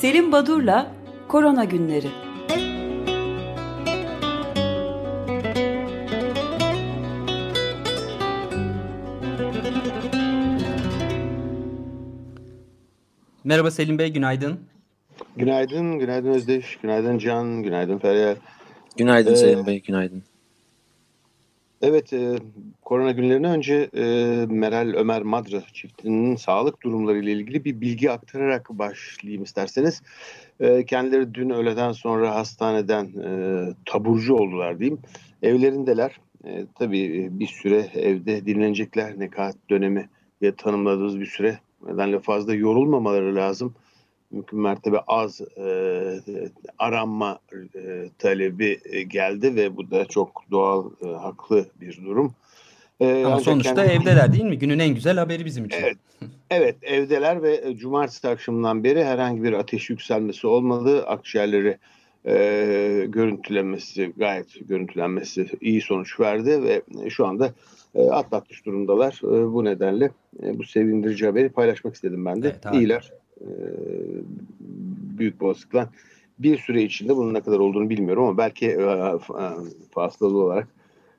Selim 0.00 0.32
Badur'la 0.32 0.92
Korona 1.28 1.64
Günleri. 1.64 2.08
Merhaba 13.44 13.70
Selim 13.70 13.98
Bey, 13.98 14.12
günaydın. 14.12 14.60
Günaydın, 15.36 15.98
günaydın 15.98 16.28
Özdeş, 16.28 16.78
günaydın 16.82 17.18
Can, 17.18 17.62
günaydın 17.62 17.98
Feryal. 17.98 18.36
Günaydın 18.96 19.32
ee, 19.32 19.36
Selim 19.36 19.66
Bey, 19.66 19.82
günaydın. 19.82 20.22
Evet, 21.82 22.12
e, 22.12 22.36
korona 22.82 23.10
günlerine 23.10 23.48
önce 23.48 23.90
e, 23.94 24.02
Meral 24.48 24.94
Ömer 24.96 25.22
Madra 25.22 25.60
çiftinin 25.72 26.36
sağlık 26.36 26.82
durumları 26.82 27.18
ile 27.18 27.32
ilgili 27.32 27.64
bir 27.64 27.80
bilgi 27.80 28.10
aktararak 28.10 28.70
başlayayım 28.70 29.42
isterseniz. 29.42 30.02
E, 30.60 30.84
kendileri 30.84 31.34
dün 31.34 31.50
öğleden 31.50 31.92
sonra 31.92 32.34
hastaneden 32.34 33.04
e, 33.04 33.64
taburcu 33.84 34.34
oldular 34.34 34.78
diyeyim. 34.78 34.98
Evlerindeler. 35.42 36.20
E, 36.44 36.66
tabii 36.74 37.28
bir 37.32 37.46
süre 37.46 37.86
evde 37.94 38.46
dinlenecekler. 38.46 39.18
Nekat 39.18 39.56
dönemi 39.70 40.08
diye 40.40 40.54
tanımladığımız 40.54 41.20
bir 41.20 41.26
süre. 41.26 41.58
Nedenle 41.86 42.20
fazla 42.20 42.54
yorulmamaları 42.54 43.36
lazım 43.36 43.74
mümkün 44.36 44.60
mertebe 44.60 44.98
az 45.06 45.40
e, 45.40 46.20
aranma 46.78 47.38
e, 47.74 48.08
talebi 48.18 48.80
e, 48.84 49.02
geldi 49.02 49.56
ve 49.56 49.76
bu 49.76 49.90
da 49.90 50.04
çok 50.04 50.42
doğal, 50.50 50.90
e, 51.04 51.06
haklı 51.06 51.66
bir 51.80 52.00
durum. 52.04 52.34
E, 53.00 53.24
Ama 53.24 53.40
sonuçta 53.40 53.74
kendi... 53.74 53.92
evdeler 53.92 54.32
değil 54.32 54.44
mi? 54.44 54.58
Günün 54.58 54.78
en 54.78 54.94
güzel 54.94 55.18
haberi 55.18 55.44
bizim 55.44 55.64
için. 55.64 55.78
Evet, 55.80 55.96
evet 56.50 56.76
evdeler 56.82 57.42
ve 57.42 57.60
e, 57.64 57.76
cumartesi 57.76 58.28
akşamından 58.28 58.84
beri 58.84 59.04
herhangi 59.04 59.42
bir 59.42 59.52
ateş 59.52 59.90
yükselmesi 59.90 60.46
olmadı. 60.46 61.06
Akciğerleri 61.06 61.78
e, 62.26 63.06
görüntülenmesi, 63.08 64.12
gayet 64.16 64.68
görüntülenmesi 64.68 65.46
iyi 65.60 65.80
sonuç 65.80 66.20
verdi 66.20 66.62
ve 66.62 66.82
şu 67.10 67.26
anda 67.26 67.52
e, 67.94 68.02
atlatmış 68.02 68.66
durumdalar. 68.66 69.20
E, 69.24 69.52
bu 69.52 69.64
nedenle 69.64 70.10
e, 70.42 70.58
bu 70.58 70.64
sevindirici 70.64 71.26
haberi 71.26 71.48
paylaşmak 71.48 71.94
istedim 71.94 72.24
ben 72.24 72.42
de. 72.42 72.48
Evet, 72.48 72.74
İyiler. 72.74 73.12
E, 73.40 73.48
büyük 75.18 75.42
olasılıkla 75.42 75.90
bir 76.38 76.58
süre 76.58 76.82
içinde 76.82 77.16
bunun 77.16 77.34
ne 77.34 77.40
kadar 77.40 77.58
olduğunu 77.58 77.90
bilmiyorum 77.90 78.24
ama 78.24 78.38
belki 78.38 78.66
e, 78.66 78.82
e 78.82 79.18
fasılalı 79.90 80.38
olarak 80.38 80.68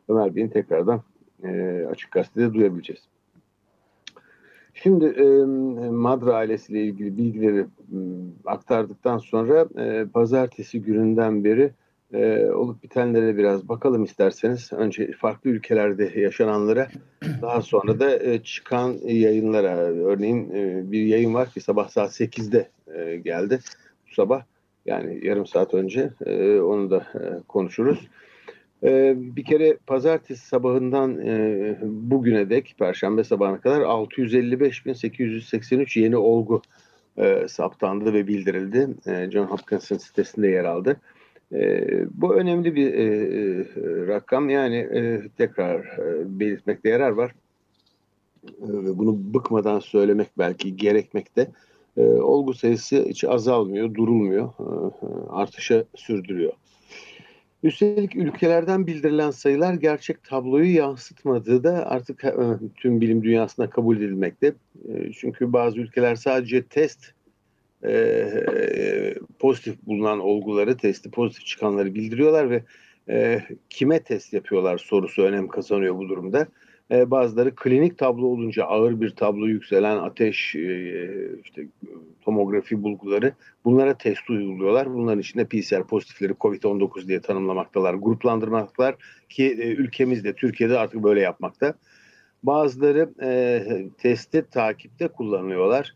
Ömer 0.09 0.35
Bey'in 0.35 0.47
tekrardan 0.47 1.01
e, 1.43 1.81
açık 1.91 2.11
gazetede 2.11 2.53
duyabileceğiz. 2.53 3.01
Şimdi 4.73 5.05
e, 5.05 5.45
Madra 5.89 6.33
ailesiyle 6.33 6.83
ilgili 6.83 7.17
bilgileri 7.17 7.59
e, 7.59 7.97
aktardıktan 8.45 9.17
sonra 9.17 9.67
e, 9.77 10.05
pazartesi 10.13 10.81
gününden 10.81 11.43
beri 11.43 11.63
e, 11.63 11.71
olup 12.53 12.83
bitenlere 12.83 13.37
biraz 13.37 13.69
bakalım 13.69 14.03
isterseniz. 14.03 14.73
Önce 14.73 15.11
farklı 15.11 15.49
ülkelerde 15.49 16.19
yaşananlara 16.19 16.87
daha 17.41 17.61
sonra 17.61 17.99
da 17.99 18.23
e, 18.23 18.43
çıkan 18.43 18.97
yayınlara. 19.03 19.75
Örneğin 19.77 20.51
e, 20.51 20.91
bir 20.91 21.05
yayın 21.05 21.33
var 21.33 21.49
ki 21.49 21.61
sabah 21.61 21.89
saat 21.89 22.19
8'de 22.19 22.69
e, 22.95 23.17
geldi 23.17 23.59
bu 24.09 24.13
sabah. 24.13 24.43
Yani 24.85 25.25
yarım 25.25 25.45
saat 25.45 25.73
önce 25.73 26.09
e, 26.25 26.59
onu 26.59 26.91
da 26.91 26.97
e, 26.97 27.21
konuşuruz. 27.47 28.07
E, 28.83 29.13
bir 29.17 29.45
kere 29.45 29.77
pazartesi 29.87 30.47
sabahından 30.47 31.27
e, 31.27 31.77
bugüne 31.83 32.49
dek 32.49 32.75
perşembe 32.79 33.23
sabahına 33.23 33.61
kadar 33.61 33.81
655.883 33.81 35.99
yeni 35.99 36.17
olgu 36.17 36.61
e, 37.17 37.47
saptandı 37.47 38.13
ve 38.13 38.27
bildirildi. 38.27 38.87
E, 39.07 39.31
John 39.31 39.45
Hopkins'in 39.45 39.97
sitesinde 39.97 40.47
yer 40.47 40.65
aldı. 40.65 40.91
E, 40.91 41.16
bu 42.11 42.35
önemli 42.35 42.75
bir 42.75 42.93
e, 42.93 43.03
e, 43.03 43.65
rakam 44.07 44.49
yani 44.49 44.75
e, 44.75 45.21
tekrar 45.37 45.79
e, 45.79 46.39
belirtmekte 46.39 46.89
yarar 46.89 47.11
var. 47.11 47.35
E, 48.45 48.67
bunu 48.97 49.33
bıkmadan 49.33 49.79
söylemek 49.79 50.27
belki 50.37 50.77
gerekmekte. 50.77 51.51
E, 51.97 52.01
olgu 52.05 52.53
sayısı 52.53 53.05
hiç 53.09 53.23
azalmıyor, 53.23 53.93
durulmuyor, 53.93 54.47
e, 54.47 54.67
artışa 55.29 55.83
sürdürüyor. 55.95 56.53
Üstelik 57.63 58.15
ülkelerden 58.15 58.87
bildirilen 58.87 59.31
sayılar 59.31 59.73
gerçek 59.73 60.23
tabloyu 60.23 60.75
yansıtmadığı 60.75 61.63
da 61.63 61.89
artık 61.89 62.23
e, 62.23 62.33
tüm 62.75 63.01
bilim 63.01 63.23
dünyasında 63.23 63.69
kabul 63.69 63.97
edilmekte. 63.97 64.53
E, 64.89 65.11
çünkü 65.11 65.53
bazı 65.53 65.79
ülkeler 65.79 66.15
sadece 66.15 66.63
test 66.63 67.16
e, 67.85 69.15
pozitif 69.39 69.85
bulunan 69.85 70.19
olguları, 70.19 70.77
testi 70.77 71.11
pozitif 71.11 71.45
çıkanları 71.45 71.95
bildiriyorlar 71.95 72.49
ve 72.49 72.63
e, 73.09 73.41
kime 73.69 74.03
test 74.03 74.33
yapıyorlar 74.33 74.77
sorusu 74.77 75.21
önem 75.21 75.47
kazanıyor 75.47 75.97
bu 75.97 76.09
durumda. 76.09 76.47
E, 76.91 77.11
bazıları 77.11 77.55
klinik 77.55 77.97
tablo 77.97 78.25
olunca 78.25 78.63
ağır 78.63 79.01
bir 79.01 79.09
tablo 79.09 79.45
yükselen 79.45 79.97
ateş, 79.97 80.55
e, 80.55 81.09
işte 81.43 81.67
tomografi 82.21 82.83
bulguları 82.83 83.33
bunlara 83.65 83.97
test 83.97 84.29
uyguluyorlar. 84.29 84.93
Bunların 84.93 85.19
içinde 85.19 85.45
PCR 85.45 85.87
pozitifleri 85.87 86.33
COVID-19 86.33 87.07
diye 87.07 87.21
tanımlamaktalar, 87.21 87.93
gruplandırmaktalar 87.93 88.95
ki 89.29 89.45
e, 89.45 89.67
ülkemizde, 89.67 90.33
Türkiye'de 90.33 90.79
artık 90.79 91.03
böyle 91.03 91.21
yapmakta. 91.21 91.73
Bazıları 92.43 93.09
e, 93.21 93.63
testi 93.97 94.45
takipte 94.51 95.07
kullanıyorlar 95.07 95.95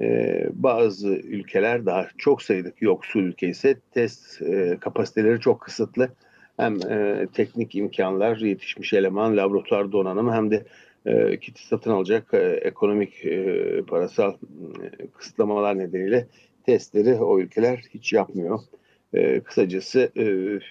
e, 0.00 0.46
bazı 0.52 1.08
ülkeler 1.08 1.86
daha 1.86 2.08
çok 2.18 2.42
sayıdaki 2.42 2.84
yoksul 2.84 3.20
ülke 3.20 3.48
ise 3.48 3.76
test 3.94 4.42
e, 4.42 4.76
kapasiteleri 4.80 5.40
çok 5.40 5.60
kısıtlı. 5.60 6.08
Hem 6.56 6.90
e, 6.90 7.26
teknik 7.34 7.74
imkanlar, 7.74 8.36
yetişmiş 8.36 8.92
eleman, 8.92 9.36
laboratuvar 9.36 9.92
donanımı 9.92 10.32
hem 10.32 10.50
de 10.50 10.64
e, 11.06 11.38
kiti 11.40 11.66
satın 11.66 11.90
alacak 11.90 12.34
e, 12.34 12.38
ekonomik 12.62 13.24
e, 13.24 13.82
parasal 13.86 14.32
e, 14.32 15.06
kısıtlamalar 15.06 15.78
nedeniyle 15.78 16.26
testleri 16.66 17.14
o 17.14 17.40
ülkeler 17.40 17.84
hiç 17.94 18.12
yapmıyor. 18.12 18.60
E, 19.14 19.40
kısacası 19.40 20.12
e, 20.16 20.24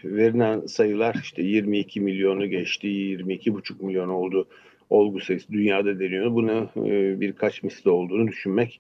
verilen 0.04 0.66
sayılar 0.66 1.16
işte 1.24 1.42
22 1.42 2.02
milyonu 2.02 2.48
geçti, 2.48 2.88
22,5 2.88 3.86
milyon 3.86 4.10
oldu 4.10 4.48
olgu 4.90 5.20
sayısı 5.20 5.52
dünyada 5.52 6.00
deniyor. 6.00 6.32
Bunu 6.32 6.70
e, 6.76 7.20
birkaç 7.22 7.64
misli 7.64 7.90
olduğunu 7.90 8.28
düşünmek 8.28 8.80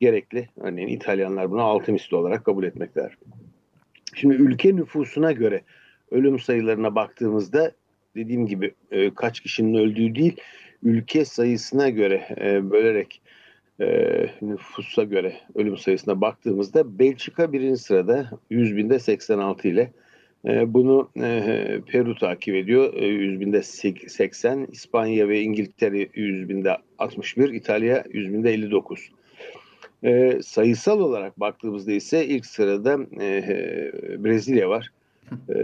gerekli. 0.00 0.48
Örneğin 0.56 0.88
İtalyanlar 0.88 1.50
bunu 1.50 1.62
altı 1.62 1.92
misli 1.92 2.16
olarak 2.16 2.44
kabul 2.44 2.64
etmekler. 2.64 3.16
Şimdi 4.14 4.34
ülke 4.34 4.76
nüfusuna 4.76 5.32
göre 5.32 5.62
ölüm 6.10 6.38
sayılarına 6.38 6.94
baktığımızda 6.94 7.72
dediğim 8.16 8.46
gibi 8.46 8.74
e, 8.90 9.14
kaç 9.14 9.40
kişinin 9.40 9.74
öldüğü 9.74 10.14
değil, 10.14 10.36
ülke 10.82 11.24
sayısına 11.24 11.88
göre 11.88 12.36
e, 12.40 12.70
bölerek 12.70 13.22
e, 13.80 13.86
nüfusa 14.42 15.04
göre 15.04 15.36
ölüm 15.54 15.76
sayısına 15.76 16.20
baktığımızda 16.20 16.98
Belçika 16.98 17.52
birinci 17.52 17.80
sırada 17.80 18.30
100 18.50 18.76
binde 18.76 18.98
86 18.98 19.68
ile 19.68 19.92
e, 20.46 20.74
bunu 20.74 21.10
Peru 21.86 22.14
takip 22.14 22.54
ediyor. 22.54 22.94
E, 22.94 23.06
100 23.06 23.40
binde 23.40 23.62
80, 23.62 24.66
İspanya 24.72 25.28
ve 25.28 25.40
İngiltere 25.40 26.08
100 26.14 26.48
binde 26.48 26.76
61, 26.98 27.48
İtalya 27.48 28.04
100 28.12 28.32
binde 28.32 28.52
59. 28.52 29.10
E, 30.06 30.38
sayısal 30.42 31.00
olarak 31.00 31.40
baktığımızda 31.40 31.92
ise 31.92 32.26
ilk 32.26 32.46
sırada 32.46 32.98
e, 33.20 33.42
Brezilya 34.24 34.68
var. 34.68 34.92
E, 35.48 35.58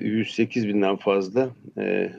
108 0.00 0.68
binden 0.68 0.96
fazla 0.96 1.50
e, 1.78 2.10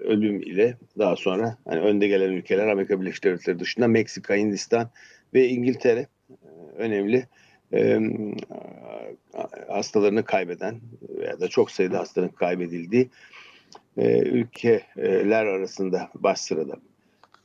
ölüm 0.00 0.42
ile 0.42 0.76
daha 0.98 1.16
sonra 1.16 1.56
hani 1.68 1.80
önde 1.80 2.08
gelen 2.08 2.32
ülkeler 2.32 2.68
Amerika 2.68 3.00
Birleşik 3.00 3.24
Devletleri 3.24 3.58
dışında 3.58 3.88
Meksika, 3.88 4.36
Hindistan 4.36 4.90
ve 5.34 5.48
İngiltere 5.48 6.00
e, 6.30 6.36
önemli 6.76 7.26
e, 7.72 8.00
hastalarını 9.68 10.24
kaybeden 10.24 10.80
veya 11.18 11.40
da 11.40 11.48
çok 11.48 11.70
sayıda 11.70 11.98
hastanın 11.98 12.28
kaybedildiği 12.28 13.08
e, 13.96 14.18
ülkeler 14.18 15.46
arasında 15.46 16.10
baş 16.14 16.40
sırada. 16.40 16.76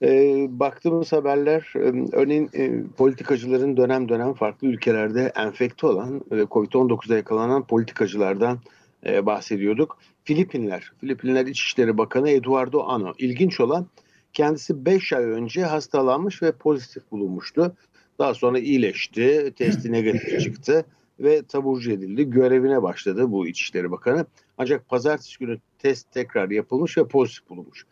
E, 0.01 0.45
baktığımız 0.49 1.11
haberler 1.11 1.71
örneğin 2.13 2.49
e, 2.53 2.83
politikacıların 2.97 3.77
dönem 3.77 4.09
dönem 4.09 4.33
farklı 4.33 4.67
ülkelerde 4.67 5.31
enfekte 5.35 5.87
olan 5.87 6.21
e, 6.31 6.35
Covid-19'a 6.35 7.15
yakalanan 7.15 7.67
politikacılardan 7.67 8.59
e, 9.05 9.25
bahsediyorduk. 9.25 9.97
Filipinler, 10.23 10.91
Filipinler 11.01 11.45
İçişleri 11.45 11.97
Bakanı 11.97 12.29
Eduardo 12.29 12.83
Ano. 12.83 13.13
İlginç 13.17 13.59
olan 13.59 13.87
kendisi 14.33 14.85
5 14.85 15.13
ay 15.13 15.23
önce 15.23 15.63
hastalanmış 15.63 16.43
ve 16.43 16.51
pozitif 16.51 17.11
bulunmuştu. 17.11 17.75
Daha 18.19 18.33
sonra 18.33 18.59
iyileşti, 18.59 19.53
testi 19.55 19.91
negatif 19.91 20.41
çıktı 20.41 20.85
ve 21.19 21.41
taburcu 21.43 21.91
edildi. 21.91 22.29
Görevine 22.29 22.83
başladı 22.83 23.31
bu 23.31 23.47
İçişleri 23.47 23.91
Bakanı. 23.91 24.25
Ancak 24.57 24.89
pazartesi 24.89 25.39
günü 25.39 25.57
test 25.79 26.11
tekrar 26.11 26.49
yapılmış 26.49 26.97
ve 26.97 27.07
pozitif 27.07 27.49
bulunmuş. 27.49 27.85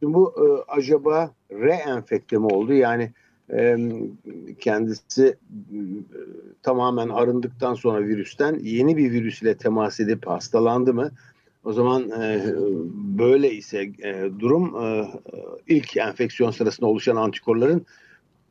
Şimdi 0.00 0.14
bu 0.14 0.34
e, 0.36 0.72
acaba 0.72 1.34
reenfekte 1.52 2.38
mi 2.38 2.46
oldu? 2.46 2.72
Yani 2.72 3.12
e, 3.52 3.76
kendisi 4.60 5.36
tamamen 6.62 7.08
arındıktan 7.08 7.74
sonra 7.74 8.06
virüsten 8.06 8.58
yeni 8.62 8.96
bir 8.96 9.10
virüs 9.12 9.42
ile 9.42 9.56
temas 9.56 10.00
edip 10.00 10.26
hastalandı 10.26 10.94
mı? 10.94 11.10
O 11.64 11.72
zaman 11.72 12.10
e, 12.10 12.54
böyle 13.18 13.52
ise 13.52 13.90
e, 14.02 14.30
durum 14.38 14.84
e, 14.84 15.08
ilk 15.66 15.96
enfeksiyon 15.96 16.50
sırasında 16.50 16.86
oluşan 16.86 17.16
antikorların 17.16 17.86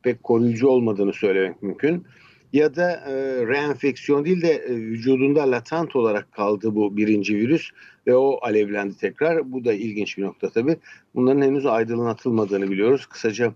pek 0.02 0.22
koruyucu 0.22 0.68
olmadığını 0.68 1.12
söylemek 1.12 1.62
mümkün. 1.62 2.04
Ya 2.52 2.76
da 2.76 2.92
e, 2.92 3.14
reenfeksiyon 3.46 4.24
değil 4.24 4.42
de 4.42 4.52
e, 4.52 4.76
vücudunda 4.76 5.50
latent 5.50 5.96
olarak 5.96 6.32
kaldı 6.32 6.74
bu 6.74 6.96
birinci 6.96 7.36
virüs 7.36 7.70
ve 8.06 8.16
o 8.16 8.38
alevlendi 8.42 8.96
tekrar. 8.96 9.52
Bu 9.52 9.64
da 9.64 9.72
ilginç 9.72 10.18
bir 10.18 10.22
nokta 10.22 10.50
tabii. 10.50 10.76
Bunların 11.14 11.42
henüz 11.42 11.66
aydınlatılmadığını 11.66 12.70
biliyoruz. 12.70 13.06
Kısaca 13.06 13.52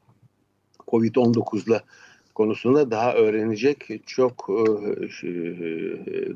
Covid-19'la 0.88 1.82
konusunda 2.34 2.90
daha 2.90 3.14
öğrenecek 3.14 3.88
çok 4.06 4.50
e, 4.50 5.26
e, 5.26 5.32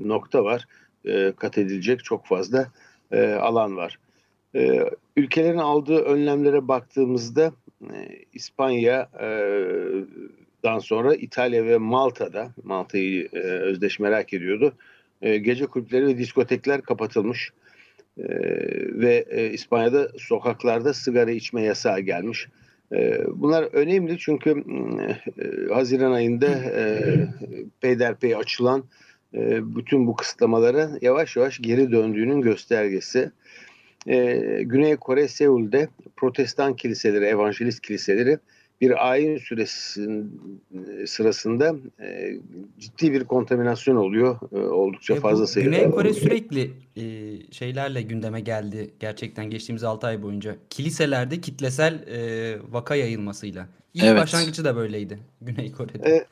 nokta 0.09 0.45
var. 0.45 0.67
E, 1.05 1.33
kat 1.37 1.59
edilecek 1.59 2.05
çok 2.05 2.27
fazla 2.27 2.73
e, 3.13 3.33
alan 3.33 3.77
var. 3.77 3.99
E, 4.55 4.91
ülkelerin 5.17 5.59
aldığı 5.59 5.99
önlemlere 5.99 6.69
baktığımızda 6.69 7.53
e, 9.21 9.27
İspanya'dan 10.57 10.79
sonra 10.79 11.15
İtalya 11.15 11.65
ve 11.65 11.79
Malta'da, 11.79 12.51
Malta'yı 12.65 13.29
e, 13.33 13.39
özdeş 13.39 13.99
merak 13.99 14.35
ediyordu. 14.35 14.73
E, 15.23 15.37
gece 15.37 15.67
kulüpleri 15.67 16.07
ve 16.07 16.19
diskotekler 16.19 16.83
kapatılmış. 16.83 17.51
E, 18.19 18.25
ve 19.01 19.25
e, 19.31 19.51
İspanya'da 19.51 20.09
sokaklarda 20.19 20.95
sigara 20.95 21.31
içme 21.31 21.63
yasağı 21.63 22.01
gelmiş. 22.01 22.49
E, 22.93 23.21
bunlar 23.27 23.63
önemli 23.73 24.19
çünkü 24.19 24.65
e, 25.39 25.75
Haziran 25.75 26.13
ayında 26.13 26.47
e, 26.47 27.05
peyderpey 27.81 28.37
açılan 28.37 28.85
e, 29.35 29.77
bütün 29.77 30.07
bu 30.07 30.17
kısıtlamalara 30.17 30.91
yavaş 31.01 31.37
yavaş 31.37 31.59
geri 31.63 31.93
döndüğünün 31.93 32.41
göstergesi. 32.41 33.31
E, 34.07 34.37
Güney 34.63 34.97
Kore 34.97 35.29
Seul'de 35.29 35.89
protestan 36.17 36.77
kiliseleri, 36.77 37.25
evangelist 37.25 37.81
kiliseleri 37.81 38.39
bir 38.81 39.11
ayin 39.11 39.39
süresi 39.39 40.25
sırasında 41.07 41.77
e, 42.01 42.39
ciddi 42.79 43.13
bir 43.13 43.25
kontaminasyon 43.25 43.97
oluyor. 43.97 44.39
E, 44.53 44.59
oldukça 44.59 45.15
e, 45.15 45.21
fazla 45.21 45.47
sayıda. 45.47 45.71
Güney 45.71 45.91
Kore 45.91 46.13
sürekli 46.13 46.71
e, 46.97 47.03
şeylerle 47.53 48.03
gündeme 48.03 48.41
geldi 48.41 48.91
gerçekten 49.01 49.51
geçtiğimiz 49.51 49.85
6 49.85 50.07
ay 50.07 50.23
boyunca. 50.23 50.57
Kiliselerde 50.71 51.41
kitlesel 51.41 52.09
e, 52.09 52.59
vaka 52.71 52.95
yayılmasıyla. 52.95 53.69
İlk 53.95 54.05
evet. 54.05 54.23
başlangıcı 54.23 54.65
da 54.65 54.77
böyleydi 54.77 55.19
Güney 55.41 55.73
Kore'de. 55.73 56.11
E, 56.11 56.27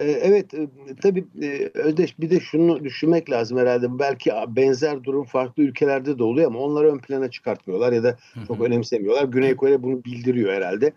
e, 0.00 0.10
evet 0.10 0.54
e, 0.54 0.68
tabii 1.02 1.24
e, 1.42 1.70
Özdeş 1.74 2.18
bir 2.20 2.30
de 2.30 2.40
şunu 2.40 2.84
düşünmek 2.84 3.30
lazım 3.30 3.58
herhalde. 3.58 3.98
Belki 3.98 4.32
benzer 4.48 5.04
durum 5.04 5.24
farklı 5.24 5.62
ülkelerde 5.62 6.18
de 6.18 6.22
oluyor 6.22 6.46
ama 6.46 6.58
onları 6.58 6.92
ön 6.92 6.98
plana 6.98 7.30
çıkartmıyorlar 7.30 7.92
ya 7.92 8.02
da 8.02 8.16
çok 8.48 8.60
önemsemiyorlar. 8.60 9.24
Güney 9.24 9.56
Kore 9.56 9.82
bunu 9.82 10.04
bildiriyor 10.04 10.52
herhalde. 10.52 10.92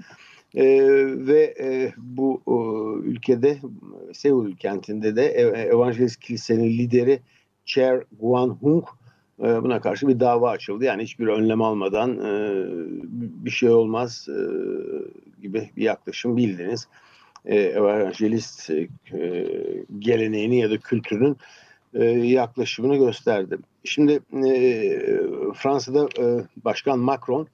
E, 0.56 0.66
ve 1.28 1.56
e, 1.60 1.94
bu 1.98 2.42
e, 2.48 2.54
ülkede 3.08 3.60
Seul 4.14 4.56
kentinde 4.56 5.16
de 5.16 5.26
Evangelist 5.72 6.20
Kilisenin 6.20 6.78
lideri 6.78 7.20
Cher 7.66 8.04
Guan-hung 8.22 8.84
e, 9.40 9.64
buna 9.64 9.82
karşı 9.82 10.08
bir 10.08 10.20
dava 10.20 10.50
açıldı. 10.50 10.84
Yani 10.84 11.04
hiçbir 11.04 11.28
önlem 11.28 11.62
almadan 11.62 12.18
e, 12.18 12.66
bir 13.46 13.52
şey 13.52 13.70
olmaz 13.70 14.28
e, 14.30 14.40
gibi 15.42 15.70
bir 15.78 15.84
yaklaşım 15.84 16.38
bildiniz 16.38 16.88
e, 17.46 17.56
evangelist 17.56 18.70
e, 18.70 18.88
geleneğini 20.00 20.60
ya 20.60 20.72
da 20.72 20.78
kültürünün 20.78 21.38
e, 21.94 22.04
yaklaşımını 22.06 22.96
gösterdi. 22.98 23.58
Şimdi 23.84 24.20
e, 24.48 25.00
Fransa'da 25.56 26.10
e, 26.20 26.46
Başkan 26.66 27.00
Macron 27.00 27.44
e, 27.44 27.48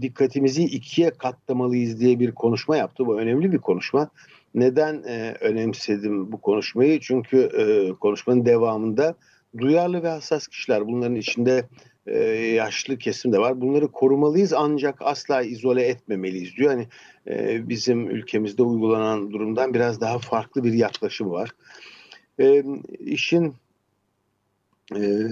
dikkatimizi 0.00 0.64
ikiye 0.64 1.10
katlamalıyız 1.10 2.00
diye 2.00 2.20
bir 2.20 2.32
konuşma 2.32 2.76
yaptı. 2.76 3.06
Bu 3.06 3.20
önemli 3.20 3.52
bir 3.52 3.58
konuşma. 3.58 4.10
Neden 4.54 5.02
e, 5.08 5.34
önemsedim 5.40 6.32
bu 6.32 6.40
konuşmayı? 6.40 7.00
Çünkü 7.00 7.38
e, 7.38 7.92
konuşmanın 7.92 8.46
devamında 8.46 9.14
duyarlı 9.58 10.02
ve 10.02 10.08
hassas 10.08 10.48
kişiler 10.48 10.86
bunların 10.86 11.14
içinde 11.14 11.64
e, 12.06 12.18
yaşlı 12.34 12.98
kesim 12.98 13.32
de 13.32 13.38
var. 13.38 13.60
Bunları 13.60 13.88
korumalıyız 13.88 14.52
ancak 14.52 14.96
asla 15.00 15.42
izole 15.42 15.82
etmemeliyiz 15.82 16.56
diyor. 16.56 16.70
Hani 16.70 16.86
e, 17.28 17.68
bizim 17.68 18.10
ülkemizde 18.10 18.62
uygulanan 18.62 19.30
durumdan 19.30 19.74
biraz 19.74 20.00
daha 20.00 20.18
farklı 20.18 20.64
bir 20.64 20.72
yaklaşım 20.72 21.30
var. 21.30 21.50
E, 22.40 22.64
işin 22.98 23.54
e, 24.94 24.98
e 24.98 25.26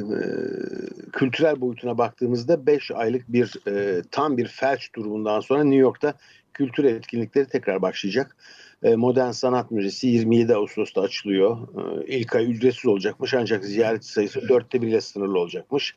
kültürel 1.12 1.60
boyutuna 1.60 1.98
baktığımızda 1.98 2.66
5 2.66 2.90
aylık 2.90 3.32
bir 3.32 3.68
e, 3.68 4.02
tam 4.10 4.36
bir 4.36 4.46
felç 4.46 4.94
durumundan 4.94 5.40
sonra 5.40 5.64
New 5.64 5.80
York'ta 5.80 6.14
kültür 6.54 6.84
etkinlikleri 6.84 7.46
tekrar 7.46 7.82
başlayacak. 7.82 8.36
E, 8.82 8.96
Modern 8.96 9.30
Sanat 9.30 9.70
Müzesi 9.70 10.06
27 10.06 10.54
Ağustos'ta 10.54 11.00
açılıyor. 11.00 11.58
E, 11.78 12.06
ilk 12.06 12.36
ay 12.36 12.50
ücretsiz 12.50 12.86
olacakmış 12.86 13.34
ancak 13.34 13.64
ziyaretçi 13.64 14.08
sayısı 14.08 14.48
dörtte 14.48 14.82
biriyle 14.82 15.00
sınırlı 15.00 15.38
olacakmış. 15.38 15.94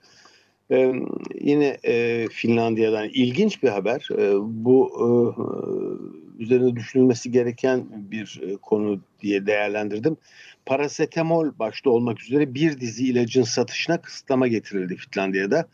Ee, 0.72 0.94
yine 1.42 1.78
e, 1.84 2.28
Finlandiya'dan 2.32 3.10
ilginç 3.10 3.64
bir 3.64 3.70
haber. 3.70 4.10
E, 4.18 4.34
bu 4.42 4.92
e, 5.00 5.08
üzerine 6.44 6.76
düşünülmesi 6.76 7.32
gereken 7.32 7.86
bir 7.92 8.42
e, 8.44 8.56
konu 8.56 9.00
diye 9.22 9.46
değerlendirdim. 9.46 10.18
Parasetamol 10.68 11.52
başta 11.60 11.90
olmak 11.90 12.22
üzere 12.22 12.54
bir 12.54 12.80
dizi 12.80 13.08
ilacın 13.08 13.44
satışına 13.44 14.02
kısıtlama 14.02 14.48
getirildi 14.48 14.96
Finlandiya'da. 14.96 15.68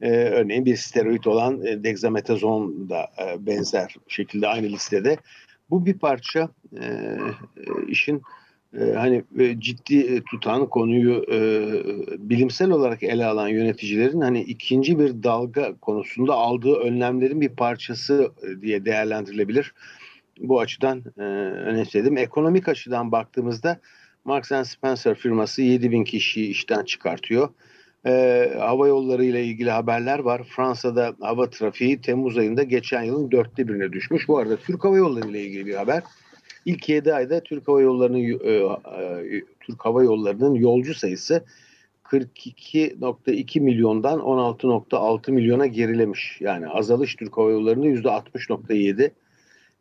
E, 0.00 0.10
örneğin 0.10 0.64
bir 0.64 0.76
steroid 0.76 1.24
olan 1.24 1.66
e, 1.66 1.84
dexametazon 1.84 2.88
da 2.88 3.10
e, 3.18 3.46
benzer 3.46 3.96
şekilde 4.08 4.48
aynı 4.48 4.66
listede. 4.66 5.16
Bu 5.70 5.86
bir 5.86 5.98
parça 5.98 6.48
e, 6.80 6.84
e 6.84 7.18
işin 7.88 8.22
e, 8.80 8.92
hani 8.92 9.24
e, 9.38 9.60
ciddi 9.60 10.22
tutan 10.24 10.66
konuyu 10.68 11.24
e, 11.32 11.38
bilimsel 12.18 12.70
olarak 12.70 13.02
ele 13.02 13.24
alan 13.24 13.48
yöneticilerin 13.48 14.20
hani 14.20 14.40
ikinci 14.40 14.98
bir 14.98 15.22
dalga 15.22 15.76
konusunda 15.80 16.34
aldığı 16.34 16.74
önlemlerin 16.74 17.40
bir 17.40 17.48
parçası 17.48 18.32
e, 18.42 18.60
diye 18.60 18.84
değerlendirilebilir. 18.84 19.74
Bu 20.40 20.60
açıdan 20.60 21.04
e, 21.18 21.22
önemsedim. 21.22 22.16
Ekonomik 22.16 22.68
açıdan 22.68 23.12
baktığımızda 23.12 23.80
Marks 24.26 24.68
Spencer 24.68 25.14
firması 25.14 25.62
7 25.62 25.90
bin 25.90 26.04
kişiyi 26.04 26.48
işten 26.48 26.84
çıkartıyor. 26.84 27.48
E, 28.06 28.52
hava 28.58 28.88
yolları 28.88 29.24
ile 29.24 29.44
ilgili 29.44 29.70
haberler 29.70 30.18
var. 30.18 30.42
Fransa'da 30.44 31.14
hava 31.20 31.50
trafiği 31.50 32.00
Temmuz 32.00 32.38
ayında 32.38 32.62
geçen 32.62 33.02
yılın 33.02 33.30
dörtte 33.30 33.68
birine 33.68 33.92
düşmüş. 33.92 34.28
Bu 34.28 34.38
arada 34.38 34.56
Türk 34.56 34.84
Hava 34.84 34.96
Yolları 34.96 35.28
ile 35.28 35.42
ilgili 35.42 35.66
bir 35.66 35.74
haber. 35.74 36.02
İlk 36.64 36.88
7 36.88 37.14
ayda 37.14 37.40
Türk 37.40 37.68
Hava 37.68 37.80
Yolları'nın 37.80 38.18
e, 38.18 38.52
e, 39.36 39.42
Türk 39.60 39.84
Hava 39.84 40.02
Yolları'nın 40.04 40.54
yolcu 40.54 40.94
sayısı 40.94 41.44
42.2 42.04 43.60
milyondan 43.60 44.18
16.6 44.18 45.30
milyona 45.32 45.66
gerilemiş. 45.66 46.38
Yani 46.40 46.68
azalış 46.68 47.14
Türk 47.14 47.36
Hava 47.36 47.50
Yolları'nda 47.50 47.86
%60.7. 47.86 49.10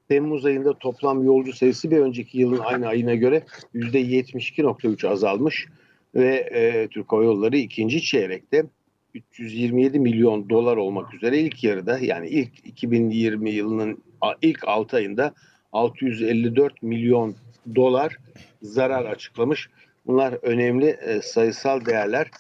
Temmuz 0.10 0.46
ayında 0.46 0.80
toplam 0.80 1.24
yolcu 1.24 1.54
sayısı 1.54 1.92
bir 1.92 1.98
önceki 1.98 2.40
yılın 2.40 2.60
aynı 2.60 2.88
ayına 2.88 3.16
göre 3.16 3.44
%72.3 3.76 5.08
azalmış 5.08 5.68
ve 6.16 6.36
e, 6.36 6.88
Türk 6.88 7.12
Hava 7.12 7.24
Yolları 7.24 7.58
ikinci 7.58 8.02
çeyrekte 8.02 8.66
327 9.14 10.00
milyon 10.00 10.50
dolar 10.50 10.78
olmak 10.78 11.14
üzere 11.14 11.40
ilk 11.40 11.64
yarıda 11.64 12.00
yani 12.00 12.30
ilk 12.30 12.68
2020 12.68 13.52
yılının 13.52 14.04
ilk 14.42 14.68
6 14.68 14.98
ayında 14.98 15.34
654 15.72 16.84
milyon 16.84 17.36
dolar 17.76 18.18
zarar 18.62 19.06
açıklamış. 19.06 19.70
Bunlar 20.08 20.34
önemli 20.42 20.88
e, 20.88 21.22
sayısal 21.22 21.86
değerler. 21.86 22.32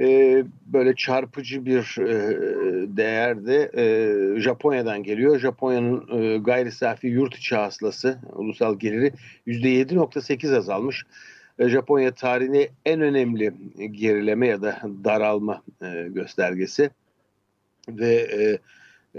E, 0.00 0.44
böyle 0.66 0.94
çarpıcı 0.94 1.64
bir 1.66 1.98
e, 1.98 2.16
değerde 2.96 3.70
e, 3.76 4.40
Japonya'dan 4.40 5.02
geliyor. 5.02 5.38
Japonya'nın 5.38 6.20
e, 6.20 6.38
gayri 6.38 6.72
safi 6.72 7.06
yurt 7.06 7.36
içi 7.36 7.56
hasılası, 7.56 8.18
ulusal 8.32 8.78
geliri 8.78 9.12
%7.8 9.46 10.56
azalmış. 10.56 11.04
E, 11.58 11.68
Japonya 11.68 12.14
tarihinde 12.14 12.68
en 12.84 13.00
önemli 13.00 13.52
gerileme 13.90 14.46
ya 14.46 14.62
da 14.62 14.80
daralma 15.04 15.62
e, 15.82 16.08
göstergesi 16.08 16.90
ve 17.88 18.14
e, 18.14 18.58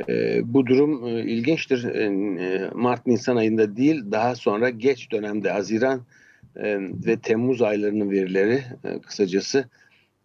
e, 0.09 0.41
bu 0.53 0.65
durum 0.65 1.07
e, 1.07 1.21
ilginçtir. 1.21 1.83
E, 1.83 2.69
Mart-Nisan 2.73 3.35
ayında 3.35 3.77
değil 3.77 4.03
daha 4.11 4.35
sonra 4.35 4.69
geç 4.69 5.11
dönemde 5.11 5.51
Haziran 5.51 6.01
e, 6.55 6.77
ve 6.79 7.19
Temmuz 7.19 7.61
aylarının 7.61 8.11
verileri 8.11 8.63
e, 8.83 8.99
kısacası 8.99 9.69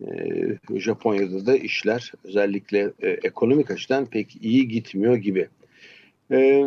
e, 0.07 0.79
Japonya'da 0.81 1.47
da 1.47 1.57
işler 1.57 2.13
özellikle 2.25 2.91
e, 3.03 3.09
ekonomik 3.09 3.71
açıdan 3.71 4.07
pek 4.07 4.37
iyi 4.45 4.69
gitmiyor 4.69 5.17
gibi. 5.17 5.49
E, 6.33 6.67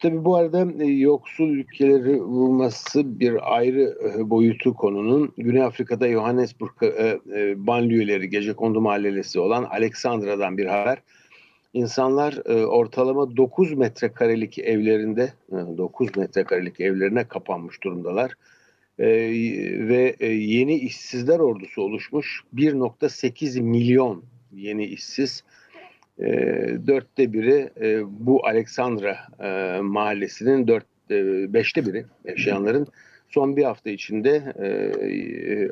tabii 0.00 0.24
bu 0.24 0.36
arada 0.36 0.68
e, 0.80 0.86
yoksul 0.86 1.48
ülkeleri 1.48 2.20
vurması 2.22 3.20
bir 3.20 3.56
ayrı 3.56 3.98
e, 4.04 4.30
boyutu 4.30 4.74
konunun. 4.74 5.32
Güney 5.38 5.62
Afrika'da 5.62 6.08
Johannesburg 6.08 6.82
e, 6.82 7.18
e, 7.34 7.66
banliyöleri, 7.66 8.30
gece 8.30 8.52
kondu 8.52 8.80
mahallesi 8.80 9.40
olan 9.40 9.64
Alexandra'dan 9.64 10.58
bir 10.58 10.66
haber. 10.66 10.98
İnsanlar 11.72 12.42
e, 12.46 12.66
ortalama 12.66 13.36
9 13.36 13.72
metrekarelik 13.72 14.58
evlerinde, 14.58 15.32
e, 15.52 15.56
9 15.78 16.16
metrekarelik 16.16 16.80
evlerine 16.80 17.24
kapanmış 17.24 17.82
durumdalar. 17.82 18.32
E, 19.00 19.08
ve 19.88 20.16
e, 20.20 20.26
yeni 20.26 20.74
işsizler 20.74 21.38
ordusu 21.38 21.82
oluşmuş. 21.82 22.42
1.8 22.54 23.60
milyon 23.60 24.24
yeni 24.52 24.84
işsiz 24.84 25.44
e, 26.18 26.26
dörtte 26.86 27.32
biri 27.32 27.70
e, 27.80 28.02
bu 28.26 28.46
Alexandra 28.46 29.18
e, 29.40 29.80
mahallesinin 29.80 30.68
dört, 30.68 30.86
beşte 31.52 31.86
biri 31.86 32.04
yaşayanların 32.24 32.86
son 33.28 33.56
bir 33.56 33.64
hafta 33.64 33.90
içinde 33.90 34.52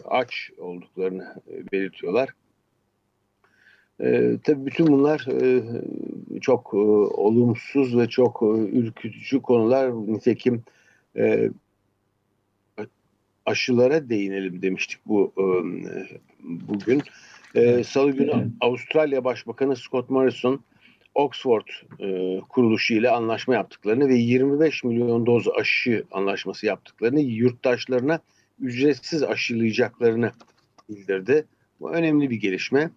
aç 0.04 0.50
olduklarını 0.58 1.35
belirtiyorlar. 1.73 2.28
E, 4.00 4.38
tabii 4.44 4.66
bütün 4.66 4.87
bunlar 4.87 5.26
e, 5.42 5.62
çok 6.40 6.70
e, 6.75 6.76
olumsuz 6.76 7.99
ve 7.99 8.08
çok 8.08 8.42
e, 8.42 8.47
ürkütücü 8.78 9.42
konular. 9.42 9.92
Nitekim 9.92 10.62
e, 11.16 11.50
aşılara 13.49 14.09
değinelim 14.09 14.62
demiştik 14.62 14.99
bu 15.07 15.33
e, 15.38 15.45
bugün. 16.43 17.02
E, 17.55 17.85
Salı 17.85 18.12
günü 18.12 18.50
Avustralya 18.61 19.25
Başbakanı 19.25 19.76
Scott 19.76 20.11
Morrison 20.11 20.61
Oxford 21.14 21.67
e, 22.00 22.40
kuruluşu 22.49 22.95
ile 22.95 23.11
anlaşma 23.11 23.55
yaptıklarını 23.55 24.09
ve 24.09 24.14
25 24.14 24.85
milyon 24.85 25.26
doz 25.26 25.49
aşı 25.49 26.05
anlaşması 26.11 26.67
yaptıklarını 26.67 27.21
yurttaşlarına 27.21 28.21
ücretsiz 28.61 29.23
aşılayacaklarını 29.23 30.33
bildirdi. 30.90 31.47
Bu 31.81 31.93
önemli 31.93 32.31
bir 32.31 32.37
gelişme. 32.37 32.90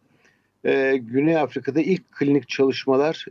Güney 0.93 1.37
Afrika'da 1.37 1.81
ilk 1.81 2.11
klinik 2.11 2.49
çalışmalar 2.49 3.25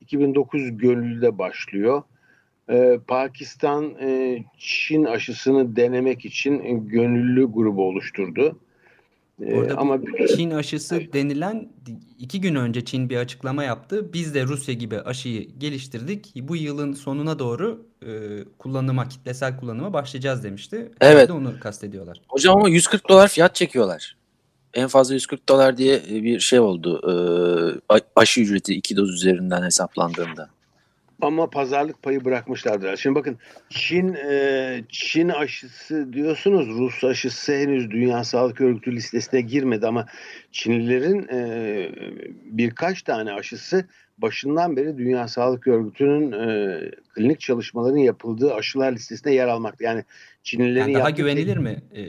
2009 0.00 0.78
Gönüllü'de 0.78 1.38
başlıyor. 1.38 2.02
E, 2.70 2.98
Pakistan 3.08 3.94
e, 4.00 4.38
Çin 4.58 5.04
aşısını 5.04 5.76
denemek 5.76 6.24
için 6.24 6.88
gönüllü 6.88 7.44
grubu 7.44 7.88
oluşturdu. 7.88 8.58
Ee, 9.42 9.54
Orada 9.54 9.78
ama 9.78 9.98
Çin 10.36 10.50
aşısı 10.50 11.12
denilen 11.12 11.68
iki 12.18 12.40
gün 12.40 12.54
önce 12.54 12.84
Çin 12.84 13.10
bir 13.10 13.16
açıklama 13.16 13.64
yaptı. 13.64 14.12
Biz 14.12 14.34
de 14.34 14.44
Rusya 14.44 14.74
gibi 14.74 15.00
aşıyı 15.00 15.48
geliştirdik. 15.58 16.32
Bu 16.36 16.56
yılın 16.56 16.92
sonuna 16.92 17.38
doğru 17.38 17.86
e, 18.02 18.08
kullanıma, 18.58 19.08
kitlesel 19.08 19.56
kullanıma 19.56 19.92
başlayacağız 19.92 20.44
demişti. 20.44 20.90
Evet. 21.00 21.28
De 21.28 21.32
onu 21.32 21.60
kastediyorlar. 21.60 22.20
Hocam 22.28 22.56
ama 22.56 22.68
140 22.68 23.08
dolar 23.08 23.28
fiyat 23.28 23.54
çekiyorlar. 23.54 24.16
En 24.74 24.88
fazla 24.88 25.14
140 25.14 25.48
dolar 25.48 25.76
diye 25.76 26.02
bir 26.08 26.40
şey 26.40 26.60
oldu. 26.60 27.00
E, 27.90 28.00
aşı 28.16 28.40
ücreti 28.40 28.74
iki 28.74 28.96
doz 28.96 29.10
üzerinden 29.14 29.62
hesaplandığında. 29.62 30.50
Ama 31.20 31.50
pazarlık 31.50 32.02
payı 32.02 32.24
bırakmışlardır. 32.24 32.96
Şimdi 32.96 33.14
bakın 33.14 33.38
Çin 33.68 34.14
e, 34.14 34.84
Çin 34.88 35.28
aşısı 35.28 36.12
diyorsunuz 36.12 36.68
Rus 36.68 37.04
aşısı 37.04 37.52
henüz 37.52 37.90
Dünya 37.90 38.24
Sağlık 38.24 38.60
Örgütü 38.60 38.96
listesine 38.96 39.40
girmedi 39.40 39.86
ama 39.86 40.06
Çinlilerin 40.52 41.28
e, 41.28 41.88
birkaç 42.44 43.02
tane 43.02 43.32
aşısı 43.32 43.88
başından 44.18 44.76
beri 44.76 44.98
Dünya 44.98 45.28
Sağlık 45.28 45.66
Örgütü'nün 45.66 46.32
e, 46.32 46.80
klinik 47.14 47.40
çalışmaların 47.40 47.98
yapıldığı 47.98 48.54
aşılar 48.54 48.92
listesine 48.92 49.34
yer 49.34 49.48
almakta. 49.48 49.84
Yani 49.84 50.04
Çinlilerin 50.42 50.80
yani 50.80 50.94
daha 50.94 51.10
güvenilir 51.10 51.56
mi 51.56 51.82
e, 51.96 52.02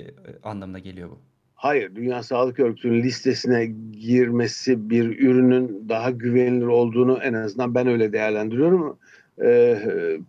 anlamına 0.44 0.80
geliyor 0.80 1.10
bu? 1.10 1.20
Hayır, 1.66 1.96
Dünya 1.96 2.24
Sağlık 2.24 2.60
Örgütü'nün 2.60 3.04
listesine 3.04 3.66
girmesi 3.92 4.90
bir 4.90 5.20
ürünün 5.20 5.86
daha 5.90 6.12
güvenilir 6.12 6.66
olduğunu 6.66 7.20
en 7.24 7.34
azından 7.34 7.76
ben 7.76 7.88
öyle 7.88 8.14
değerlendiriyorum. 8.14 8.98
Ee, 9.44 9.78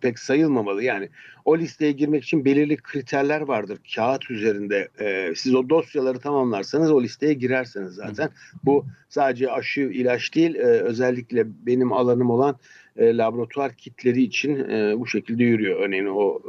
pek 0.01 0.19
sayılmamalı. 0.19 0.83
Yani 0.83 1.09
o 1.45 1.57
listeye 1.57 1.91
girmek 1.91 2.23
için 2.23 2.45
belirli 2.45 2.77
kriterler 2.77 3.41
vardır 3.41 3.77
kağıt 3.95 4.31
üzerinde. 4.31 4.87
Ee, 4.99 5.33
siz 5.35 5.55
o 5.55 5.69
dosyaları 5.69 6.19
tamamlarsanız 6.19 6.91
o 6.91 7.03
listeye 7.03 7.33
girerseniz 7.33 7.93
zaten. 7.93 8.29
Bu 8.63 8.85
sadece 9.09 9.51
aşı, 9.51 9.81
ilaç 9.81 10.35
değil, 10.35 10.55
e, 10.55 10.63
özellikle 10.63 11.45
benim 11.65 11.93
alanım 11.93 12.29
olan 12.29 12.57
e, 12.95 13.17
laboratuvar 13.17 13.73
kitleri 13.73 14.21
için 14.21 14.55
e, 14.55 14.99
bu 14.99 15.07
şekilde 15.07 15.43
yürüyor. 15.43 15.79
Örneğin 15.79 16.05
o 16.05 16.41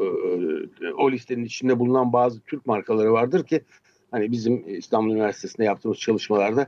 e, 0.80 0.92
o 0.92 1.10
listenin 1.10 1.44
içinde 1.44 1.78
bulunan 1.78 2.12
bazı 2.12 2.40
Türk 2.40 2.66
markaları 2.66 3.12
vardır 3.12 3.44
ki 3.44 3.60
hani 4.10 4.32
bizim 4.32 4.76
İstanbul 4.76 5.14
Üniversitesi'nde 5.14 5.64
yaptığımız 5.64 5.98
çalışmalarda 5.98 6.66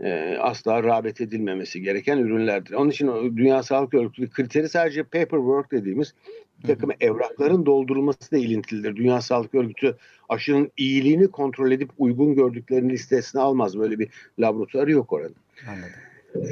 e, 0.00 0.36
asla 0.40 0.82
rağbet 0.82 1.20
edilmemesi 1.20 1.82
gereken 1.82 2.18
ürünlerdir. 2.18 2.72
Onun 2.74 2.90
için 2.90 3.36
Dünya 3.36 3.62
Sağlık 3.62 3.94
Örgütü 3.94 4.30
kriteri 4.30 4.68
sadece 4.68 5.02
paperwork 5.02 5.70
dediğimiz 5.70 6.14
bir 6.62 6.68
takım 6.68 6.90
evrakların 7.00 7.66
doldurulması 7.66 8.30
da 8.30 8.38
ilintilidir. 8.38 8.96
Dünya 8.96 9.20
Sağlık 9.20 9.54
Örgütü 9.54 9.96
aşının 10.28 10.70
iyiliğini 10.76 11.28
kontrol 11.28 11.72
edip 11.72 11.90
uygun 11.98 12.34
gördüklerini 12.34 12.92
listesine 12.92 13.42
almaz. 13.42 13.78
Böyle 13.78 13.98
bir 13.98 14.08
laboratuvarı 14.38 14.90
yok 14.90 15.12
orada. 15.12 15.34
Anladım. 15.68 15.90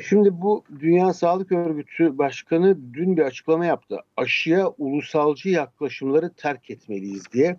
Şimdi 0.09 0.41
bu 0.41 0.65
Dünya 0.81 1.13
Sağlık 1.13 1.53
Örgütü 1.53 2.19
Başkanı 2.19 2.79
dün 2.95 3.17
bir 3.17 3.23
açıklama 3.23 3.67
yaptı. 3.67 3.99
Aşıya 4.17 4.69
ulusalcı 4.69 5.49
yaklaşımları 5.49 6.33
terk 6.33 6.71
etmeliyiz 6.71 7.33
diye. 7.33 7.57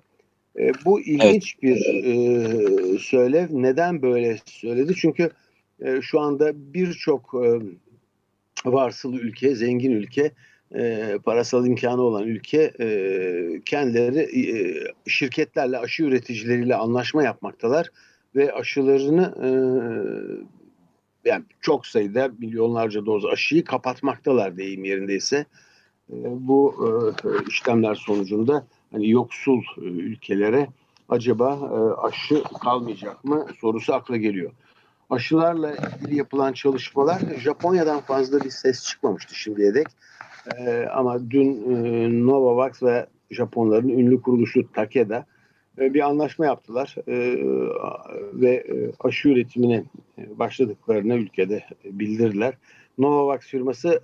E, 0.60 0.72
bu 0.86 1.02
ilginç 1.02 1.56
evet. 1.64 1.64
bir 1.64 2.04
e, 2.04 3.00
söylev. 3.00 3.48
Neden 3.52 4.02
böyle 4.02 4.38
söyledi? 4.46 4.94
Çünkü 4.96 5.30
e, 5.82 6.02
şu 6.02 6.20
anda 6.20 6.52
birçok 6.74 7.34
e, 7.34 7.60
varsılı 8.66 9.20
ülke, 9.20 9.56
zengin 9.56 9.92
ülke, 9.92 10.32
e, 10.76 11.14
parasal 11.24 11.66
imkanı 11.66 12.02
olan 12.02 12.28
ülke 12.28 12.74
e, 12.80 13.62
kendileri 13.66 14.20
e, 14.20 14.84
şirketlerle, 15.08 15.78
aşı 15.78 16.04
üreticileriyle 16.04 16.76
anlaşma 16.76 17.24
yapmaktalar 17.24 17.90
ve 18.36 18.54
aşılarını 18.54 19.36
e, 19.44 19.50
yani 21.30 21.44
çok 21.62 21.88
sayıda 21.88 22.32
milyonlarca 22.40 23.06
doz 23.06 23.26
aşıyı 23.26 23.64
kapatmaktalar 23.64 24.58
deyim 24.58 24.84
yerindeyse. 24.84 25.46
E, 26.10 26.18
bu 26.24 26.76
e, 27.24 27.50
işlemler 27.50 27.96
sonucunda 27.96 28.68
hani 28.92 29.10
yoksul 29.10 29.62
e, 29.78 29.82
ülkelere 29.82 30.68
acaba 31.10 31.54
e, 31.54 32.08
aşı 32.08 32.44
kalmayacak 32.62 33.24
mı 33.24 33.46
sorusu 33.62 33.94
akla 33.94 34.18
geliyor. 34.18 34.52
Aşılarla 35.10 35.76
ilgili 35.76 36.18
yapılan 36.18 36.54
çalışmalar 36.54 37.22
Japonya'dan 37.38 38.00
fazla 38.00 38.42
bir 38.42 38.50
ses 38.50 38.84
çıkmamıştı 38.86 39.36
şimdiye 39.36 39.74
dek. 39.74 39.88
E, 40.58 40.86
ama 40.94 41.32
dün 41.32 42.28
Novavax 42.28 42.84
ve 42.84 43.08
Japonların 43.32 43.90
ünlü 43.90 44.22
kuruluşu 44.22 44.72
Takeda 44.72 45.26
bir 45.78 46.00
anlaşma 46.00 46.46
yaptılar 46.46 46.96
ve 48.34 48.68
aşı 49.00 49.30
üretimine 49.30 49.84
başladıklarını 50.18 51.16
ülkede 51.16 51.64
bildirdiler. 51.86 52.54
Novavax 52.98 53.42
firması 53.42 54.02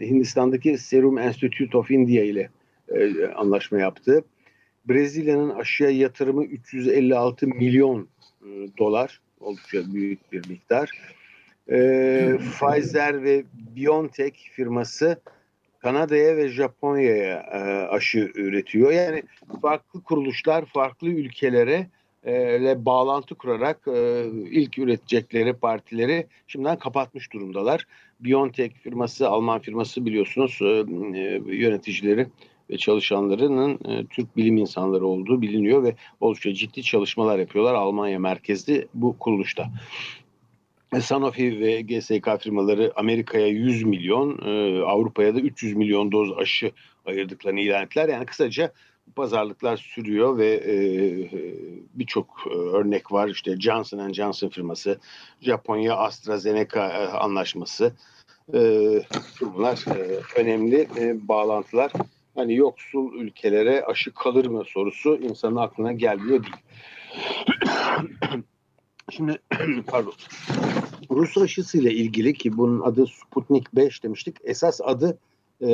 Hindistan'daki 0.00 0.78
Serum 0.78 1.18
Institute 1.18 1.78
of 1.78 1.90
India 1.90 2.22
ile 2.22 2.50
e, 2.94 3.26
anlaşma 3.26 3.78
yaptı. 3.78 4.24
Brezilya'nın 4.88 5.50
aşıya 5.50 5.90
yatırımı 5.90 6.44
356 6.44 7.46
milyon 7.46 8.08
e, 8.42 8.46
dolar. 8.78 9.20
Oldukça 9.40 9.94
büyük 9.94 10.32
bir 10.32 10.48
miktar. 10.48 10.90
E, 11.70 12.38
Pfizer 12.38 13.22
ve 13.22 13.44
BioNTech 13.76 14.36
firması 14.52 15.20
Kanada'ya 15.78 16.36
ve 16.36 16.48
Japonya'ya 16.48 17.40
e, 17.52 17.58
aşı 17.88 18.32
üretiyor. 18.34 18.92
Yani 18.92 19.22
farklı 19.62 20.02
kuruluşlar 20.02 20.64
farklı 20.64 21.08
ülkelere 21.08 21.86
ile 22.26 22.84
bağlantı 22.84 23.34
kurarak 23.34 23.80
e, 23.88 24.24
ilk 24.50 24.78
üretecekleri 24.78 25.52
partileri 25.52 26.26
şimdiden 26.46 26.78
kapatmış 26.78 27.32
durumdalar. 27.32 27.86
BioNTech 28.20 28.74
firması, 28.74 29.28
Alman 29.28 29.58
firması 29.58 30.06
biliyorsunuz 30.06 30.58
e, 30.62 30.84
yöneticileri 31.46 32.26
ve 32.70 32.76
çalışanlarının 32.78 33.78
e, 33.88 34.06
Türk 34.06 34.36
bilim 34.36 34.56
insanları 34.56 35.06
olduğu 35.06 35.42
biliniyor 35.42 35.82
ve 35.82 35.94
oldukça 36.20 36.54
ciddi 36.54 36.82
çalışmalar 36.82 37.38
yapıyorlar 37.38 37.74
Almanya 37.74 38.18
merkezli 38.18 38.88
bu 38.94 39.18
kuruluşta. 39.18 39.70
Sanofi 41.00 41.60
ve 41.60 41.80
GSK 41.80 42.40
firmaları 42.40 42.92
Amerika'ya 42.96 43.46
100 43.46 43.82
milyon, 43.84 44.38
e, 44.44 44.82
Avrupa'ya 44.82 45.34
da 45.34 45.40
300 45.40 45.76
milyon 45.76 46.12
doz 46.12 46.38
aşı 46.38 46.72
ayırdıklarını 47.06 47.60
ilan 47.60 47.84
ettiler. 47.84 48.08
Yani 48.08 48.26
kısaca 48.26 48.72
pazarlıklar 49.16 49.76
sürüyor 49.76 50.38
ve 50.38 50.54
e, 50.54 50.76
birçok 51.94 52.26
e, 52.46 52.54
örnek 52.54 53.12
var. 53.12 53.28
İşte 53.28 53.60
Johnson 53.60 54.12
Johnson 54.12 54.48
firması, 54.48 54.98
Japonya 55.40 55.96
AstraZeneca 55.96 56.82
anlaşması. 57.12 57.92
Bunlar 59.40 59.84
önemli 60.36 60.88
bağlantılar. 61.28 61.92
Hani 62.38 62.54
yoksul 62.54 63.14
ülkelere 63.14 63.84
aşı 63.84 64.14
kalır 64.14 64.46
mı 64.46 64.64
sorusu 64.66 65.16
insanın 65.16 65.56
aklına 65.56 65.92
gelmiyor 65.92 66.44
değil. 66.44 66.56
Şimdi 69.10 69.38
pardon. 69.86 70.12
Rus 71.10 71.38
aşısı 71.38 71.78
ile 71.78 71.92
ilgili 71.92 72.34
ki 72.34 72.58
bunun 72.58 72.80
adı 72.80 73.06
Sputnik 73.06 73.74
5 73.74 74.04
demiştik. 74.04 74.36
Esas 74.44 74.80
adı 74.84 75.18
e, 75.60 75.68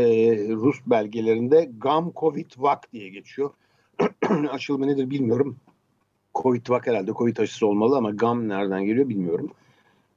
Rus 0.49 0.77
belgelerinde 0.87 1.71
Gam 1.79 2.13
Covid 2.17 2.51
Vak 2.57 2.93
diye 2.93 3.09
geçiyor. 3.09 3.51
Açılımı 4.51 4.87
nedir 4.87 5.11
bilmiyorum. 5.11 5.57
Covid 6.35 6.69
Vak 6.69 6.87
herhalde 6.87 7.13
Covid 7.13 7.37
aşısı 7.37 7.67
olmalı 7.67 7.97
ama 7.97 8.11
Gam 8.11 8.49
nereden 8.49 8.85
geliyor 8.85 9.09
bilmiyorum. 9.09 9.51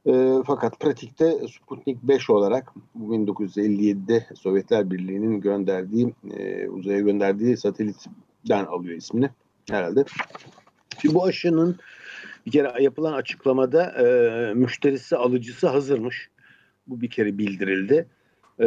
E, 0.07 0.43
fakat 0.45 0.79
pratikte 0.79 1.33
Sputnik 1.47 2.03
5 2.03 2.29
olarak 2.29 2.73
1957'de 2.99 4.25
Sovyetler 4.35 4.91
Birliği'nin 4.91 5.41
gönderdiği 5.41 6.13
e, 6.37 6.67
uzaya 6.67 6.99
gönderdiği 6.99 7.57
satellitten 7.57 8.65
alıyor 8.65 8.97
ismini 8.97 9.29
herhalde. 9.69 10.05
Şimdi 11.01 11.15
bu 11.15 11.25
aşının 11.25 11.77
bir 12.45 12.51
kere 12.51 12.83
yapılan 12.83 13.13
açıklamada 13.13 13.83
e, 13.83 14.53
müşterisi 14.53 15.15
alıcısı 15.17 15.67
hazırmış. 15.67 16.29
Bu 16.87 17.01
bir 17.01 17.09
kere 17.09 17.37
bildirildi. 17.37 18.07
E, 18.59 18.65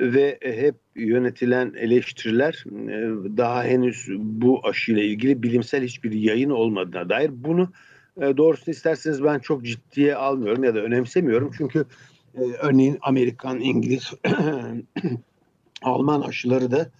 ve 0.00 0.38
hep 0.42 0.74
yönetilen 0.96 1.74
eleştiriler 1.78 2.64
e, 2.66 2.96
daha 3.36 3.64
henüz 3.64 4.08
bu 4.18 4.66
aşıyla 4.66 5.02
ilgili 5.02 5.42
bilimsel 5.42 5.84
hiçbir 5.84 6.12
yayın 6.12 6.50
olmadığına 6.50 7.08
dair. 7.08 7.30
Bunu 7.32 7.68
e, 8.16 8.36
doğrusunu 8.36 8.74
isterseniz 8.74 9.24
ben 9.24 9.38
çok 9.38 9.64
ciddiye 9.64 10.16
almıyorum 10.16 10.64
ya 10.64 10.74
da 10.74 10.78
önemsemiyorum. 10.78 11.50
Çünkü 11.58 11.84
e, 12.34 12.40
örneğin 12.40 12.98
Amerikan, 13.02 13.60
İngiliz, 13.60 14.12
Alman 15.82 16.20
aşıları 16.20 16.70
da 16.70 16.90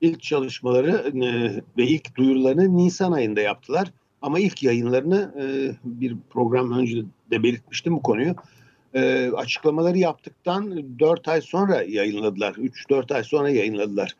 ilk 0.00 0.22
çalışmaları 0.22 0.90
e, 1.24 1.56
ve 1.76 1.86
ilk 1.86 2.16
duyurularını 2.16 2.76
Nisan 2.76 3.12
ayında 3.12 3.40
yaptılar. 3.40 3.92
Ama 4.22 4.38
ilk 4.38 4.62
yayınlarını 4.62 5.34
e, 5.40 5.44
bir 5.84 6.16
program 6.30 6.72
önce 6.72 7.02
de 7.30 7.42
belirtmiştim 7.42 7.96
bu 7.96 8.02
konuyu. 8.02 8.34
Açıklamaları 9.36 9.98
yaptıktan 9.98 10.84
4 10.98 11.28
ay 11.28 11.40
sonra 11.40 11.82
yayınladılar. 11.82 12.54
3-4 12.54 13.14
ay 13.14 13.24
sonra 13.24 13.50
yayınladılar. 13.50 14.16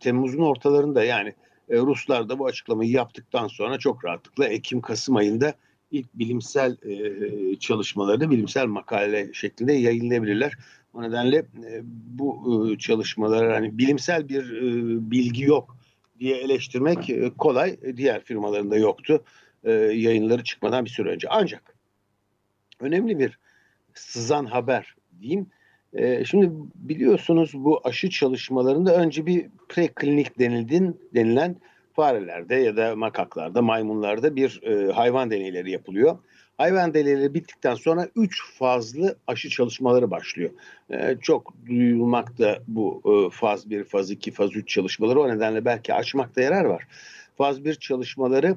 Temmuz'un 0.00 0.42
ortalarında 0.42 1.04
yani 1.04 1.34
Ruslar 1.70 2.28
da 2.28 2.38
bu 2.38 2.46
açıklamayı 2.46 2.90
yaptıktan 2.90 3.48
sonra 3.48 3.78
çok 3.78 4.04
rahatlıkla 4.04 4.46
Ekim-Kasım 4.46 5.16
ayında 5.16 5.54
ilk 5.90 6.14
bilimsel 6.14 6.76
e, 6.82 7.56
çalışmalarını 7.56 8.30
bilimsel 8.30 8.66
makale 8.66 9.32
şeklinde 9.32 9.72
yayınlayabilirler. 9.72 10.52
O 10.94 11.02
nedenle 11.02 11.36
e, 11.36 11.80
bu 11.84 12.68
e, 12.72 12.78
çalışmalar 12.78 13.52
hani 13.52 13.78
bilimsel 13.78 14.28
bir 14.28 14.56
e, 14.56 15.10
bilgi 15.10 15.44
yok 15.44 15.76
diye 16.20 16.36
eleştirmek 16.36 17.10
e, 17.10 17.30
kolay. 17.38 17.76
Diğer 17.96 18.24
firmalarında 18.24 18.76
yoktu. 18.76 19.24
E, 19.64 19.72
yayınları 19.72 20.44
çıkmadan 20.44 20.84
bir 20.84 20.90
süre 20.90 21.10
önce. 21.10 21.28
Ancak 21.30 21.74
önemli 22.80 23.18
bir 23.18 23.38
sızan 23.94 24.44
haber 24.44 24.94
diyeyim. 25.20 25.46
E, 25.92 26.24
şimdi 26.24 26.50
biliyorsunuz 26.74 27.50
bu 27.54 27.80
aşı 27.84 28.10
çalışmalarında 28.10 28.96
önce 28.96 29.26
bir 29.26 29.46
preklinik 29.68 30.38
denildin, 30.38 31.00
denilen 31.14 31.56
farelerde 31.98 32.54
ya 32.54 32.76
da 32.76 32.96
makaklarda, 32.96 33.62
maymunlarda 33.62 34.36
bir 34.36 34.60
hayvan 34.94 35.30
deneyleri 35.30 35.70
yapılıyor. 35.70 36.18
Hayvan 36.58 36.94
deneyleri 36.94 37.34
bittikten 37.34 37.74
sonra 37.74 38.08
3 38.16 38.42
fazlı 38.58 39.16
aşı 39.26 39.50
çalışmaları 39.50 40.10
başlıyor. 40.10 40.50
Ee, 40.90 41.16
çok 41.22 41.54
duyulmakta 41.66 42.58
bu 42.68 43.02
e, 43.04 43.36
faz 43.36 43.70
1, 43.70 43.84
faz 43.84 44.10
2, 44.10 44.30
faz 44.30 44.56
3 44.56 44.68
çalışmaları. 44.68 45.20
O 45.20 45.28
nedenle 45.28 45.64
belki 45.64 45.94
açmakta 45.94 46.40
yarar 46.40 46.64
var. 46.64 46.86
Faz 47.38 47.64
1 47.64 47.74
çalışmaları 47.74 48.56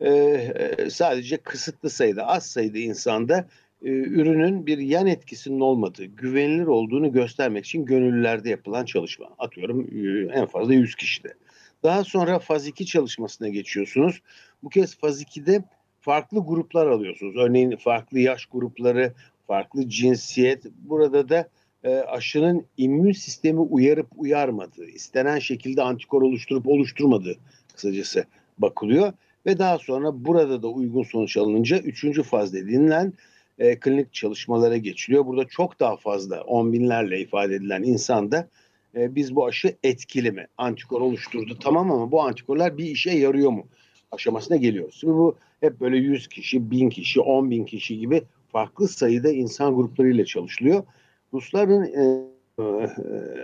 e, 0.00 0.10
e, 0.10 0.90
sadece 0.90 1.36
kısıtlı 1.36 1.90
sayıda, 1.90 2.26
az 2.26 2.46
sayıda 2.46 2.78
insanda 2.78 3.48
e, 3.82 3.88
ürünün 3.88 4.66
bir 4.66 4.78
yan 4.78 5.06
etkisinin 5.06 5.60
olmadığı, 5.60 6.04
güvenilir 6.04 6.66
olduğunu 6.66 7.12
göstermek 7.12 7.64
için 7.64 7.84
gönüllülerde 7.84 8.50
yapılan 8.50 8.84
çalışma. 8.84 9.26
Atıyorum 9.38 9.80
e, 9.80 10.32
en 10.32 10.46
fazla 10.46 10.74
100 10.74 10.94
kişide. 10.94 11.34
Daha 11.82 12.04
sonra 12.04 12.38
faz 12.38 12.66
2 12.66 12.86
çalışmasına 12.86 13.48
geçiyorsunuz. 13.48 14.20
Bu 14.62 14.68
kez 14.68 14.96
faz 14.96 15.22
2'de 15.22 15.64
farklı 16.00 16.44
gruplar 16.46 16.86
alıyorsunuz. 16.86 17.36
Örneğin 17.36 17.76
farklı 17.76 18.18
yaş 18.18 18.46
grupları, 18.46 19.12
farklı 19.46 19.88
cinsiyet. 19.88 20.64
Burada 20.64 21.28
da 21.28 21.48
e, 21.84 21.96
aşının 21.96 22.66
immün 22.76 23.12
sistemi 23.12 23.60
uyarıp 23.60 24.06
uyarmadığı, 24.16 24.86
istenen 24.86 25.38
şekilde 25.38 25.82
antikor 25.82 26.22
oluşturup 26.22 26.68
oluşturmadığı 26.68 27.36
kısacası 27.74 28.24
bakılıyor. 28.58 29.12
Ve 29.46 29.58
daha 29.58 29.78
sonra 29.78 30.24
burada 30.24 30.62
da 30.62 30.68
uygun 30.68 31.02
sonuç 31.02 31.36
alınınca 31.36 31.78
üçüncü 31.78 32.22
faz 32.22 32.54
dediğinden 32.54 33.12
e, 33.58 33.80
klinik 33.80 34.12
çalışmalara 34.12 34.76
geçiliyor. 34.76 35.26
Burada 35.26 35.44
çok 35.44 35.80
daha 35.80 35.96
fazla 35.96 36.42
on 36.42 36.72
binlerle 36.72 37.20
ifade 37.20 37.54
edilen 37.54 37.82
insanda 37.82 38.48
e, 38.96 39.14
biz 39.14 39.36
bu 39.36 39.46
aşı 39.46 39.76
etkili 39.82 40.32
mi? 40.32 40.46
Antikor 40.58 41.00
oluşturdu 41.00 41.58
tamam 41.62 41.90
ama 41.90 42.12
bu 42.12 42.22
antikorlar 42.22 42.78
bir 42.78 42.84
işe 42.84 43.10
yarıyor 43.10 43.50
mu? 43.50 43.66
aşamasına 44.12 44.56
geliyoruz. 44.56 44.96
Şimdi 45.00 45.12
bu 45.12 45.36
hep 45.60 45.80
böyle 45.80 45.96
100 45.96 46.28
kişi, 46.28 46.70
1000 46.70 46.90
kişi, 46.90 47.20
10 47.20 47.50
bin 47.50 47.64
kişi 47.64 47.98
gibi 47.98 48.22
farklı 48.52 48.88
sayıda 48.88 49.30
insan 49.30 49.74
gruplarıyla 49.74 50.24
çalışılıyor. 50.24 50.84
Rusların 51.32 51.84
e, 51.84 52.22
e, 52.58 52.88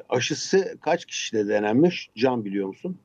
aşısı 0.08 0.78
kaç 0.80 1.04
kişide 1.04 1.48
denenmiş? 1.48 2.10
Can 2.16 2.44
biliyor 2.44 2.68
musun? 2.68 2.98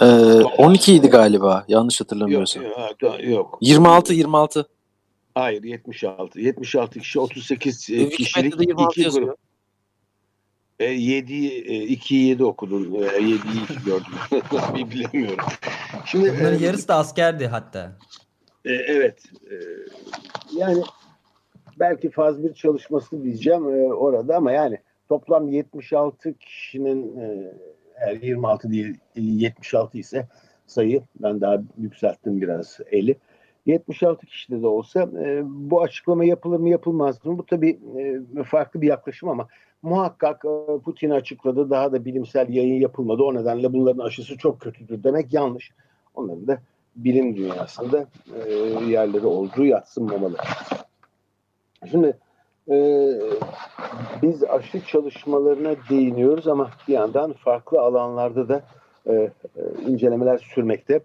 Ee, 0.00 0.04
12 0.04 0.94
idi 0.94 1.08
galiba 1.08 1.64
yanlış 1.68 2.00
hatırlamıyorsam. 2.00 2.62
Yok, 2.64 3.24
yok. 3.24 3.58
26 3.60 4.14
26. 4.14 4.68
Hayır 5.34 5.62
76. 5.62 6.40
76 6.40 7.00
kişi 7.00 7.20
38 7.20 7.90
e, 7.90 8.08
kişilik 8.08 8.54
iki 8.54 9.08
grup. 9.08 9.38
E, 10.82 10.84
7 10.84 11.34
2 11.86 12.14
7 12.14 12.44
okudun. 12.44 12.94
E, 12.94 13.06
7'yi 13.06 13.84
gördüm. 13.86 14.12
Bilemiyorum. 14.90 15.44
Şimdi 16.04 16.34
Bunların 16.40 16.62
e, 16.62 16.64
yarısı 16.64 16.88
da 16.88 16.94
askerdi 16.96 17.46
hatta. 17.46 17.92
E, 18.64 18.72
evet. 18.72 19.22
E, 19.50 19.54
yani 20.56 20.82
belki 21.78 22.10
faz 22.10 22.44
bir 22.44 22.54
çalışması 22.54 23.24
diyeceğim 23.24 23.68
e, 23.68 23.92
orada 23.92 24.36
ama 24.36 24.52
yani 24.52 24.78
toplam 25.08 25.48
76 25.48 26.34
kişinin 26.34 27.16
e, 27.16 27.54
eğer 27.96 28.22
26 28.22 28.70
değil 28.70 28.98
76 29.14 29.98
ise 29.98 30.28
sayı 30.66 31.02
ben 31.22 31.40
daha 31.40 31.62
yükselttim 31.78 32.40
biraz 32.40 32.78
eli. 32.90 33.16
76 33.66 34.26
kişide 34.26 34.62
de 34.62 34.66
olsa 34.66 35.02
e, 35.02 35.42
bu 35.44 35.82
açıklama 35.82 36.24
yapılır 36.24 36.60
mı 36.60 36.68
yapılmaz 36.68 37.24
mı? 37.24 37.38
Bu 37.38 37.46
tabii 37.46 37.78
e, 38.36 38.42
farklı 38.42 38.80
bir 38.80 38.86
yaklaşım 38.86 39.28
ama 39.28 39.48
muhakkak 39.82 40.44
e, 40.44 40.78
Putin 40.78 41.10
açıkladı 41.10 41.70
daha 41.70 41.92
da 41.92 42.04
bilimsel 42.04 42.48
yayın 42.48 42.80
yapılmadı. 42.80 43.22
O 43.22 43.34
nedenle 43.34 43.72
bunların 43.72 44.04
aşısı 44.04 44.38
çok 44.38 44.60
kötüdür 44.60 45.02
demek 45.04 45.32
yanlış. 45.32 45.70
Onların 46.14 46.46
da 46.46 46.58
bilim 46.96 47.36
dünyasında 47.36 48.06
e, 48.46 48.52
yerleri 48.88 49.26
olduğu 49.26 49.64
yatsınmamalı. 49.64 50.36
Şimdi 51.90 52.16
e, 52.70 52.76
biz 54.22 54.44
aşı 54.44 54.86
çalışmalarına 54.86 55.74
değiniyoruz 55.90 56.48
ama 56.48 56.70
bir 56.88 56.92
yandan 56.92 57.32
farklı 57.32 57.80
alanlarda 57.80 58.48
da 58.48 58.62
e, 59.06 59.12
e, 59.12 59.30
incelemeler 59.86 60.38
sürmekte. 60.38 61.00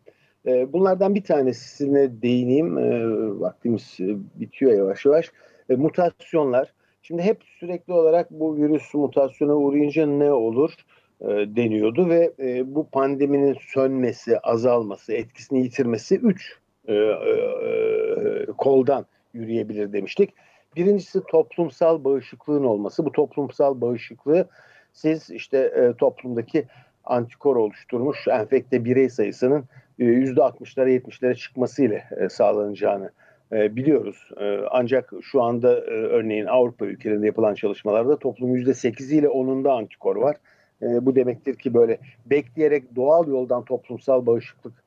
E, 0.48 0.74
bunlardan 0.74 1.16
bir 1.16 1.24
tanesine 1.24 2.22
değineyim. 2.22 2.78
E, 2.78 3.10
vaktimiz 3.40 3.98
e, 4.00 4.16
bitiyor 4.36 4.72
yavaş 4.72 5.06
yavaş. 5.06 5.32
E, 5.70 5.76
mutasyonlar. 5.76 6.74
Şimdi 7.02 7.22
hep 7.22 7.44
sürekli 7.60 7.94
olarak 7.94 8.32
bu 8.32 8.58
virüs 8.58 8.94
mutasyona 8.94 9.56
uğrayınca 9.56 10.06
ne 10.06 10.32
olur 10.32 10.74
e, 11.22 11.28
deniyordu 11.28 12.10
ve 12.10 12.34
e, 12.40 12.76
bu 12.76 12.88
pandeminin 12.90 13.58
sönmesi, 13.74 14.40
azalması, 14.40 15.14
etkisini 15.14 15.64
yitirmesi 15.64 16.16
üç 16.16 16.58
e, 16.88 16.94
e, 16.94 18.46
koldan 18.58 19.06
yürüyebilir 19.34 19.94
demiştik. 19.94 20.34
Birincisi 20.76 21.24
toplumsal 21.24 22.04
bağışıklığın 22.04 22.64
olması. 22.64 23.06
Bu 23.06 23.12
toplumsal 23.12 23.82
bağışıklığı 23.82 24.48
siz 24.94 25.30
işte 25.30 25.94
toplumdaki 25.98 26.66
antikor 27.04 27.56
oluşturmuş 27.56 28.28
enfekte 28.28 28.86
birey 28.86 29.10
sayısının 29.10 29.66
%60'lara 30.00 30.90
e, 30.90 30.98
70'lere 30.98 31.36
çıkmasıyla 31.36 32.02
e, 32.18 32.30
sağlanacağını 32.30 33.12
e, 33.52 33.76
biliyoruz. 33.76 34.30
E, 34.38 34.60
ancak 34.72 35.14
şu 35.22 35.44
anda 35.44 35.82
örneğin 35.86 36.46
Avrupa 36.46 36.86
ülkelerinde 36.86 37.26
yapılan 37.26 37.54
çalışmalarda 37.54 38.20
toplum 38.20 38.56
%8 38.56 39.14
ile 39.14 39.28
10'unda 39.28 39.72
antikor 39.72 40.16
var. 40.16 40.38
Bu 40.82 41.16
demektir 41.16 41.56
ki 41.56 41.74
böyle 41.74 42.00
bekleyerek 42.26 42.96
doğal 42.96 43.28
yoldan 43.28 43.66
toplumsal 43.66 44.26
bağışıklık 44.26 44.84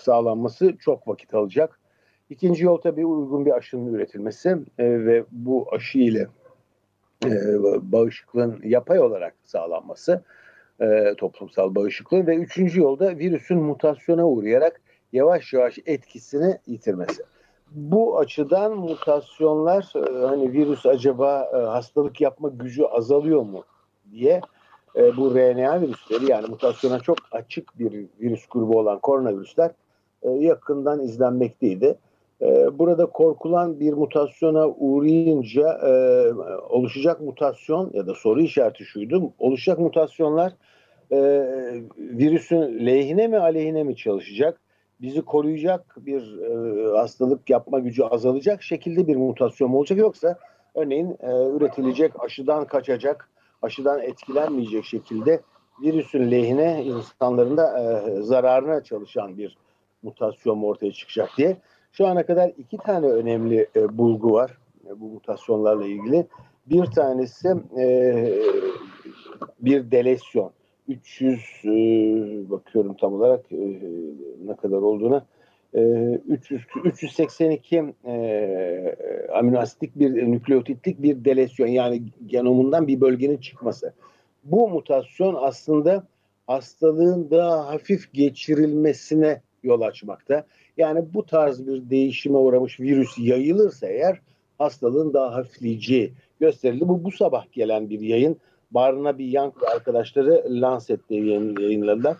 sağlanması 0.00 0.76
çok 0.76 1.08
vakit 1.08 1.34
alacak. 1.34 1.80
İkinci 2.30 2.64
yol 2.64 2.76
tabii 2.76 3.06
uygun 3.06 3.46
bir 3.46 3.50
aşının 3.50 3.94
üretilmesi 3.94 4.56
ve 4.78 5.24
bu 5.32 5.74
aşı 5.74 5.98
ile 5.98 6.26
bağışıklığın 7.82 8.60
yapay 8.64 9.00
olarak 9.00 9.34
sağlanması. 9.44 10.24
E, 10.80 11.14
toplumsal 11.18 11.74
bağışıklığın 11.74 12.26
ve 12.26 12.36
üçüncü 12.36 12.80
yolda 12.80 13.18
virüsün 13.18 13.58
mutasyona 13.58 14.28
uğrayarak 14.28 14.80
yavaş 15.12 15.52
yavaş 15.52 15.78
etkisini 15.86 16.58
yitirmesi. 16.66 17.22
Bu 17.70 18.18
açıdan 18.18 18.76
mutasyonlar 18.76 19.92
e, 19.96 20.26
hani 20.26 20.52
virüs 20.52 20.86
acaba 20.86 21.50
e, 21.54 21.56
hastalık 21.56 22.20
yapma 22.20 22.48
gücü 22.48 22.84
azalıyor 22.84 23.42
mu 23.42 23.64
diye 24.12 24.40
e, 24.96 25.16
bu 25.16 25.34
RNA 25.34 25.80
virüsleri 25.80 26.30
yani 26.30 26.46
mutasyona 26.46 27.00
çok 27.00 27.18
açık 27.32 27.78
bir 27.78 28.06
virüs 28.20 28.46
grubu 28.46 28.78
olan 28.78 28.98
koronavirüsler 28.98 29.70
e, 30.22 30.30
yakından 30.30 31.00
izlenmekteydi. 31.00 31.98
E, 32.42 32.78
burada 32.78 33.06
korkulan 33.06 33.80
bir 33.80 33.92
mutasyona 33.92 34.68
uğrayınca 34.68 35.80
e, 35.86 35.92
oluşacak 36.68 37.20
mutasyon 37.20 37.90
ya 37.94 38.06
da 38.06 38.14
soru 38.14 38.42
işareti 38.42 38.84
şuydu. 38.84 39.32
Oluşacak 39.38 39.78
mutasyonlar 39.78 40.52
e, 41.12 41.18
virüsün 41.98 42.86
lehine 42.86 43.26
mi 43.26 43.38
aleyhine 43.38 43.82
mi 43.82 43.96
çalışacak? 43.96 44.60
Bizi 45.00 45.22
koruyacak 45.22 45.96
bir 45.96 46.38
e, 46.42 46.96
hastalık 46.96 47.50
yapma 47.50 47.78
gücü 47.78 48.02
azalacak 48.02 48.62
şekilde 48.62 49.06
bir 49.06 49.16
mutasyon 49.16 49.70
mu 49.70 49.78
olacak 49.78 49.98
yoksa 49.98 50.38
örneğin 50.74 51.16
e, 51.20 51.56
üretilecek 51.56 52.12
aşıdan 52.24 52.64
kaçacak, 52.64 53.28
aşıdan 53.62 54.02
etkilenmeyecek 54.02 54.84
şekilde 54.84 55.40
virüsün 55.82 56.30
lehine 56.30 56.84
insanların 56.84 57.56
da 57.56 58.02
zararına 58.22 58.82
çalışan 58.82 59.38
bir 59.38 59.58
mutasyon 60.02 60.58
mu 60.58 60.66
ortaya 60.66 60.92
çıkacak 60.92 61.30
diye. 61.36 61.56
Şu 61.92 62.06
ana 62.06 62.26
kadar 62.26 62.52
iki 62.58 62.76
tane 62.76 63.06
önemli 63.06 63.66
e, 63.76 63.98
bulgu 63.98 64.32
var 64.32 64.58
e, 64.86 65.00
bu 65.00 65.04
mutasyonlarla 65.04 65.86
ilgili. 65.86 66.26
Bir 66.66 66.84
tanesi 66.84 67.48
e, 67.78 67.84
bir 69.60 69.90
delesyon. 69.90 70.50
300 70.88 71.40
e, 71.64 71.70
bakıyorum 72.50 72.94
tam 73.00 73.14
olarak 73.14 73.52
e, 73.52 73.80
ne 74.44 74.56
kadar 74.56 74.76
olduğuna. 74.76 75.26
E, 75.74 75.80
300 76.28 76.62
382 76.84 77.84
e, 78.04 78.96
aminoasitlik 79.34 79.98
bir 79.98 80.14
nükleotitlik 80.14 81.02
bir 81.02 81.24
delesyon 81.24 81.66
yani 81.66 82.02
genomundan 82.26 82.88
bir 82.88 83.00
bölgenin 83.00 83.38
çıkması. 83.38 83.92
Bu 84.44 84.68
mutasyon 84.68 85.36
aslında 85.40 86.06
hastalığın 86.46 87.30
daha 87.30 87.66
hafif 87.66 88.12
geçirilmesine 88.12 89.40
yol 89.62 89.80
açmakta. 89.80 90.44
Yani 90.76 91.04
bu 91.14 91.26
tarz 91.26 91.66
bir 91.66 91.90
değişime 91.90 92.38
uğramış 92.38 92.80
virüs 92.80 93.18
yayılırsa 93.18 93.86
eğer 93.86 94.20
hastalığın 94.58 95.14
daha 95.14 95.34
hafifleyeceği 95.34 96.12
gösterildi. 96.40 96.88
Bu 96.88 97.04
bu 97.04 97.10
sabah 97.10 97.44
gelen 97.52 97.90
bir 97.90 98.00
yayın. 98.00 98.36
Barnaby 98.70 99.32
Young 99.32 99.54
arkadaşları 99.74 100.44
Lancet'te 100.48 101.14
yayınladılar. 101.14 102.16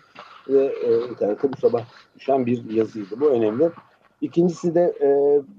Ve 0.47 0.65
e, 0.65 1.09
internette 1.11 1.53
bu 1.53 1.57
sabah 1.57 1.85
düşen 2.15 2.45
bir 2.45 2.69
yazıydı. 2.71 3.19
Bu 3.19 3.29
önemli. 3.29 3.69
İkincisi 4.21 4.75
de 4.75 4.93
e, 5.01 5.09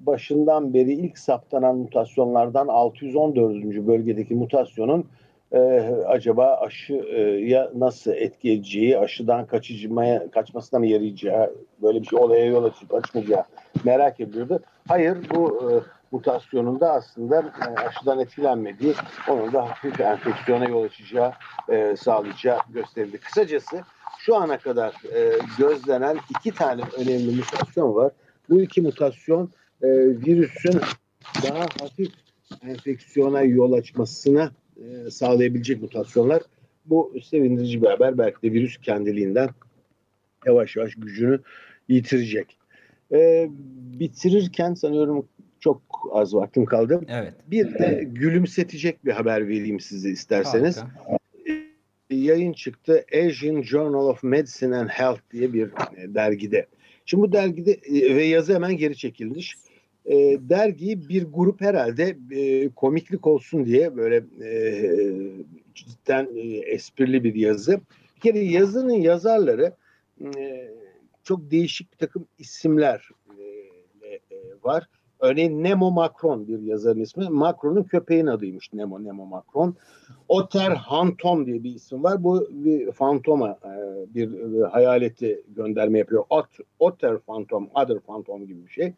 başından 0.07 0.75
beri 0.75 0.93
ilk 0.93 1.19
saptanan 1.19 1.77
mutasyonlardan 1.77 2.69
614. 2.69 3.65
bölgedeki 3.87 4.35
mutasyonun 4.35 5.07
e, 5.53 5.59
acaba 6.07 6.57
aşıya 6.57 7.71
nasıl 7.75 8.13
etki 8.13 8.53
edeceği, 8.53 8.99
aşıdan 8.99 9.47
kaçıcımaya, 9.47 10.31
kaçmasına 10.31 10.81
mı 10.81 10.87
yarayacağı, 10.87 11.55
böyle 11.83 12.03
bir 12.03 12.07
şey 12.07 12.19
olaya 12.19 12.47
yol 12.47 12.65
açıp 12.65 12.95
açmayacağı 12.95 13.45
merak 13.85 14.21
ediyordu. 14.21 14.61
Hayır 14.89 15.19
bu 15.35 15.71
e, 15.71 15.71
mutasyonun 16.13 16.81
da 16.81 16.93
aslında 16.93 17.41
e, 17.41 17.81
aşıdan 17.81 18.19
etkilenmediği, 18.19 18.95
onun 19.29 19.53
da 19.53 19.71
hafif 19.71 20.01
enfeksiyona 20.01 20.65
yol 20.69 20.85
açacağı, 20.85 21.33
e, 21.69 21.97
sağlayacağı 21.97 22.59
gösterildi. 22.75 23.19
Kısacası 23.19 23.83
şu 24.19 24.37
ana 24.37 24.59
kadar 24.59 24.95
e, 25.15 25.39
gözlenen 25.59 26.19
iki 26.31 26.55
tane 26.55 26.83
önemli 26.99 27.37
mutasyon 27.37 27.95
var. 27.95 28.13
Bu 28.51 28.61
iki 28.61 28.83
mutasyon 28.83 29.51
e, 29.83 29.89
virüsün 29.99 30.81
daha 31.43 31.61
hafif 31.61 32.13
enfeksiyona 32.63 33.43
yol 33.43 33.73
açmasına 33.73 34.51
e, 34.77 35.11
sağlayabilecek 35.11 35.83
mutasyonlar. 35.83 36.43
Bu 36.87 37.15
sevindirici 37.25 37.83
bir 37.83 37.87
haber. 37.87 38.19
Belki 38.19 38.43
de 38.43 38.53
virüs 38.53 38.77
kendiliğinden 38.77 39.49
yavaş 40.47 40.77
yavaş 40.77 40.95
gücünü 40.95 41.41
yitirecek. 41.89 42.59
E, 43.13 43.49
bitirirken 43.99 44.75
sanıyorum 44.75 45.29
çok 45.61 45.83
az 46.13 46.35
vaktim 46.35 46.65
kaldı. 46.65 47.01
Evet. 47.09 47.35
Bir 47.47 47.75
de 47.75 48.05
gülümsetecek 48.07 49.05
bir 49.05 49.13
haber 49.13 49.49
vereyim 49.49 49.81
size 49.81 50.11
isterseniz. 50.11 50.79
Harika. 50.79 51.19
E, 52.11 52.17
yayın 52.17 52.53
çıktı 52.53 53.05
Asian 53.27 53.63
Journal 53.63 54.07
of 54.07 54.23
Medicine 54.23 54.77
and 54.77 54.89
Health 54.89 55.21
diye 55.33 55.53
bir 55.53 55.67
e, 55.97 56.15
dergide. 56.15 56.67
Şimdi 57.07 57.23
bu 57.23 57.33
dergide 57.33 57.81
ve 57.91 58.25
yazı 58.25 58.55
hemen 58.55 58.77
geri 58.77 58.97
çekilmiş 58.97 59.57
e, 60.07 60.15
dergiyi 60.49 61.09
bir 61.09 61.25
grup 61.25 61.61
herhalde 61.61 62.17
e, 62.31 62.69
komiklik 62.69 63.27
olsun 63.27 63.67
diye 63.67 63.97
böyle 63.97 64.17
e, 64.45 64.53
cidden 65.75 66.29
e, 66.37 66.41
esprili 66.59 67.25
bir 67.25 67.35
yazı. 67.35 67.81
Bir 68.17 68.21
kere 68.21 68.39
yazının 68.39 68.95
yazarları 68.95 69.73
e, 70.21 70.71
çok 71.25 71.51
değişik 71.51 71.93
bir 71.93 71.99
takım 71.99 72.27
isimler 72.39 73.09
e, 73.39 73.45
e, 74.09 74.21
var. 74.63 74.89
Örneğin 75.21 75.65
Nemo 75.65 75.91
Macron 75.91 76.49
bir 76.49 76.59
yazarın 76.59 77.01
ismi. 77.01 77.29
Macron'un 77.29 77.83
köpeğin 77.83 78.27
adıymış 78.27 78.73
Nemo, 78.73 79.05
Nemo 79.05 79.27
Macron. 79.27 79.77
Otter 80.29 80.71
Hantom 80.71 81.47
diye 81.47 81.65
bir 81.65 81.75
isim 81.75 82.03
var. 82.03 82.25
Bu 82.25 82.49
bir 82.51 82.93
fantoma, 82.93 83.59
e, 83.65 83.75
bir, 84.15 84.33
bir 84.33 84.61
hayaleti 84.61 85.43
gönderme 85.49 85.99
yapıyor. 85.99 86.25
Ot, 86.31 86.47
Otter 86.79 87.19
Phantom, 87.19 87.71
Other 87.75 87.99
Phantom 87.99 88.47
gibi 88.47 88.67
bir 88.67 88.71
şey. 88.71 88.93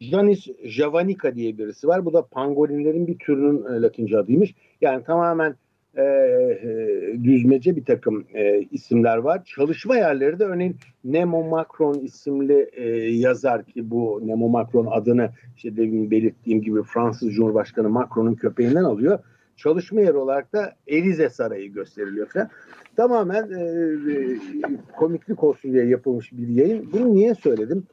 Janis 0.00 0.46
javanica 0.64 1.34
diye 1.34 1.58
birisi 1.58 1.88
var. 1.88 2.04
Bu 2.04 2.12
da 2.12 2.22
pangolinlerin 2.22 3.06
bir 3.06 3.18
türünün 3.18 3.64
e, 3.64 3.82
Latince 3.82 4.18
adıymış. 4.18 4.54
Yani 4.80 5.04
tamamen 5.04 5.56
e, 5.96 6.02
e, 6.02 7.24
düzmece 7.24 7.76
bir 7.76 7.84
takım 7.84 8.24
e, 8.34 8.60
isimler 8.70 9.16
var. 9.16 9.44
Çalışma 9.44 9.96
yerleri 9.96 10.38
de 10.38 10.44
örneğin 10.44 10.76
Nemo 11.04 11.48
Macron 11.48 11.94
isimli 11.94 12.70
e, 12.72 12.88
yazar 13.10 13.64
ki 13.64 13.90
bu 13.90 14.22
Nemo 14.24 14.48
Macron 14.48 14.86
adını 14.90 15.30
işte 15.56 15.76
demin 15.76 16.10
belirttiğim 16.10 16.62
gibi 16.62 16.82
Fransız 16.82 17.34
Cumhurbaşkanı 17.34 17.88
Macron'un 17.88 18.34
köpeğinden 18.34 18.84
alıyor. 18.84 19.18
Çalışma 19.56 20.00
yeri 20.00 20.16
olarak 20.16 20.52
da 20.52 20.74
Elize 20.86 21.28
Sarayı 21.28 21.72
gösteriliyor 21.72 22.26
falan. 22.26 22.50
Tamamen 22.96 23.50
e, 23.50 23.62
e, 24.12 24.38
komiklik 24.96 25.44
olsun 25.44 25.72
diye 25.72 25.86
yapılmış 25.86 26.32
bir 26.32 26.48
yayın. 26.48 26.92
Bunu 26.92 27.14
niye 27.14 27.34
söyledim? 27.34 27.86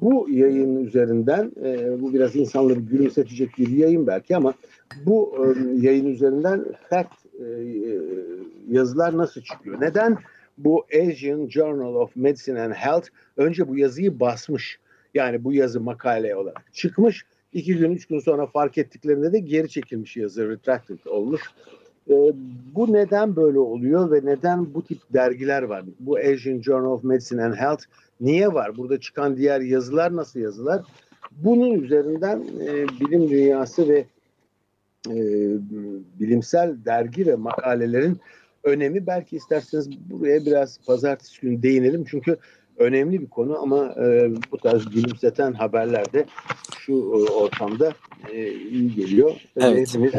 Bu 0.00 0.30
yayın 0.30 0.84
üzerinden 0.84 1.52
e, 1.64 2.00
bu 2.00 2.14
biraz 2.14 2.36
insanları 2.36 2.80
gülümsetecek 2.80 3.58
bir 3.58 3.68
yayın 3.68 4.06
belki 4.06 4.36
ama 4.36 4.54
bu 5.06 5.36
e, 5.38 5.44
yayın 5.86 6.06
üzerinden 6.06 6.64
fact 6.90 7.14
e, 7.40 7.44
e, 7.44 8.00
yazılar 8.70 9.18
nasıl 9.18 9.40
çıkıyor? 9.40 9.80
Neden 9.80 10.18
bu 10.58 10.86
Asian 11.02 11.48
Journal 11.48 11.94
of 11.94 12.16
Medicine 12.16 12.60
and 12.60 12.72
Health 12.72 13.08
önce 13.36 13.68
bu 13.68 13.76
yazıyı 13.76 14.20
basmış? 14.20 14.78
Yani 15.14 15.44
bu 15.44 15.52
yazı 15.52 15.80
makale 15.80 16.36
olarak 16.36 16.62
çıkmış. 16.72 17.24
iki 17.52 17.76
gün, 17.76 17.90
üç 17.90 18.06
gün 18.06 18.18
sonra 18.18 18.46
fark 18.46 18.78
ettiklerinde 18.78 19.32
de 19.32 19.38
geri 19.38 19.68
çekilmiş 19.68 20.16
yazı, 20.16 20.48
retracted 20.48 20.98
olmuş. 21.06 21.42
E, 22.10 22.14
bu 22.74 22.92
neden 22.92 23.36
böyle 23.36 23.58
oluyor 23.58 24.10
ve 24.10 24.20
neden 24.24 24.74
bu 24.74 24.84
tip 24.84 24.98
dergiler 25.12 25.62
var? 25.62 25.84
Bu 26.00 26.16
Asian 26.16 26.60
Journal 26.60 26.90
of 26.90 27.04
Medicine 27.04 27.44
and 27.44 27.54
Health 27.54 27.84
niye 28.20 28.48
var? 28.52 28.76
Burada 28.76 29.00
çıkan 29.00 29.36
diğer 29.36 29.60
yazılar 29.60 30.16
nasıl 30.16 30.40
yazılar? 30.40 30.82
Bunun 31.30 31.70
üzerinden 31.70 32.44
e, 32.60 32.88
bilim 32.88 33.30
dünyası 33.30 33.88
ve 33.88 34.04
e, 35.08 35.16
bilimsel 36.20 36.76
dergi 36.84 37.26
ve 37.26 37.34
makalelerin 37.34 38.20
önemi 38.64 39.06
belki 39.06 39.36
isterseniz 39.36 40.10
buraya 40.10 40.46
biraz 40.46 40.78
pazartesi 40.86 41.40
günü 41.40 41.62
değinelim. 41.62 42.04
Çünkü 42.10 42.36
önemli 42.78 43.20
bir 43.20 43.28
konu 43.28 43.58
ama 43.58 43.94
e, 44.04 44.30
bu 44.52 44.58
tarz 44.58 44.90
gülümseten 44.90 45.52
haberler 45.52 46.12
de 46.12 46.26
şu 46.78 46.92
e, 46.92 47.32
ortamda 47.32 47.92
e, 48.32 48.52
iyi 48.52 48.94
geliyor. 48.94 49.32
Evet. 49.56 49.88
Hepimiz 49.88 50.12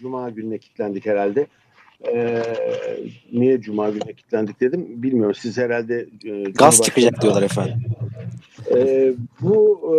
Cuma 0.00 0.30
gününe 0.30 0.58
kilitlendik 0.58 1.06
herhalde. 1.06 1.46
Ee, 2.12 2.42
niye 3.32 3.60
Cuma 3.60 3.90
gününe 3.90 4.12
kilitlendik 4.12 4.60
dedim 4.60 5.02
bilmiyorum. 5.02 5.34
Siz 5.34 5.58
herhalde... 5.58 6.06
E, 6.24 6.42
Gaz 6.42 6.82
çıkacak 6.82 7.22
diyorlar 7.22 7.42
efendim. 7.42 7.82
E, 8.74 9.12
bu 9.40 9.80
e, 9.84 9.96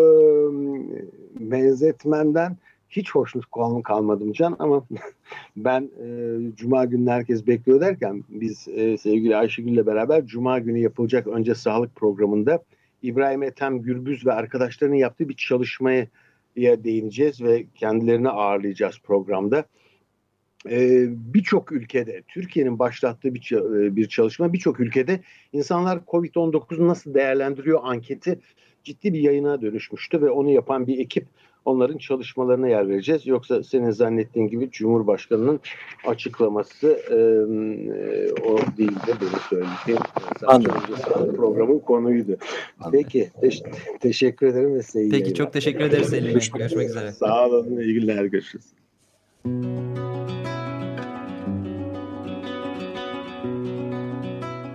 benzetmenden 1.51 2.58
hiç 2.89 3.12
hoşnut 3.12 3.45
kalmadım 3.84 4.34
Can 4.34 4.55
ama 4.60 4.86
ben 5.58 5.89
e, 6.03 6.38
Cuma 6.55 6.86
günü 6.86 7.10
herkes 7.10 7.47
bekliyor 7.47 7.81
derken 7.81 8.23
biz 8.29 8.67
e, 8.67 8.97
sevgili 8.97 9.36
Ayşegül 9.36 9.71
ile 9.71 9.86
beraber 9.86 10.25
Cuma 10.25 10.60
günü 10.60 10.79
yapılacak 10.79 11.27
önce 11.27 11.55
sağlık 11.55 11.95
programında 11.95 12.63
İbrahim 13.03 13.43
Ethem 13.43 13.81
Gürbüz 13.81 14.25
ve 14.25 14.34
arkadaşlarının 14.34 14.95
yaptığı 14.95 15.29
bir 15.29 15.36
çalışmaya 15.36 16.08
değineceğiz 16.58 17.41
ve 17.41 17.65
kendilerini 17.75 18.29
ağırlayacağız 18.29 18.99
programda 19.03 19.65
e, 20.69 21.06
birçok 21.10 21.71
ülkede 21.71 22.21
Türkiye'nin 22.28 22.80
başlattığı 22.80 23.36
bir, 23.36 23.51
e, 23.51 23.95
bir 23.95 24.08
çalışma 24.08 24.54
birçok 24.54 24.80
ülkede 24.80 25.19
insanlar 25.54 25.99
Covid-19'u 26.08 26.88
nasıl 26.88 27.13
değerlendiriyor 27.13 27.80
anketi 27.84 28.39
ciddi 28.84 29.13
bir 29.13 29.19
yayına 29.19 29.62
dönüşmüştü 29.62 30.21
ve 30.21 30.30
onu 30.30 30.49
yapan 30.49 30.88
bir 30.88 30.99
ekip 30.99 31.25
onların 31.65 31.97
çalışmalarına 31.97 32.67
yer 32.67 32.89
vereceğiz. 32.89 33.28
Yoksa 33.28 33.63
senin 33.63 33.91
zannettiğin 33.91 34.47
gibi 34.47 34.71
Cumhurbaşkanı'nın 34.71 35.60
açıklaması 36.08 36.88
e, 36.88 37.17
o 38.41 38.58
değil 38.78 38.91
de 38.91 39.13
benim 39.21 39.39
söylediğim 39.49 40.01
Anladım. 40.47 41.36
programın 41.36 41.80
konuydu. 41.80 42.38
Anladım. 42.80 42.99
Peki 43.04 43.30
teş 43.41 43.62
teşekkür 43.99 44.47
ederim 44.47 44.75
ve 44.75 44.84
size 44.84 45.10
Peki 45.10 45.34
çok 45.34 45.54
teşekkür 45.54 45.84
ederiz 45.84 46.10
Selim. 46.10 46.34
Görüşmek 46.34 46.89
üzere. 46.89 47.12
Sağ 47.12 47.47
olun. 47.47 47.78
İyi 47.80 47.93
günler. 47.93 48.25
Görüşürüz. 48.25 48.65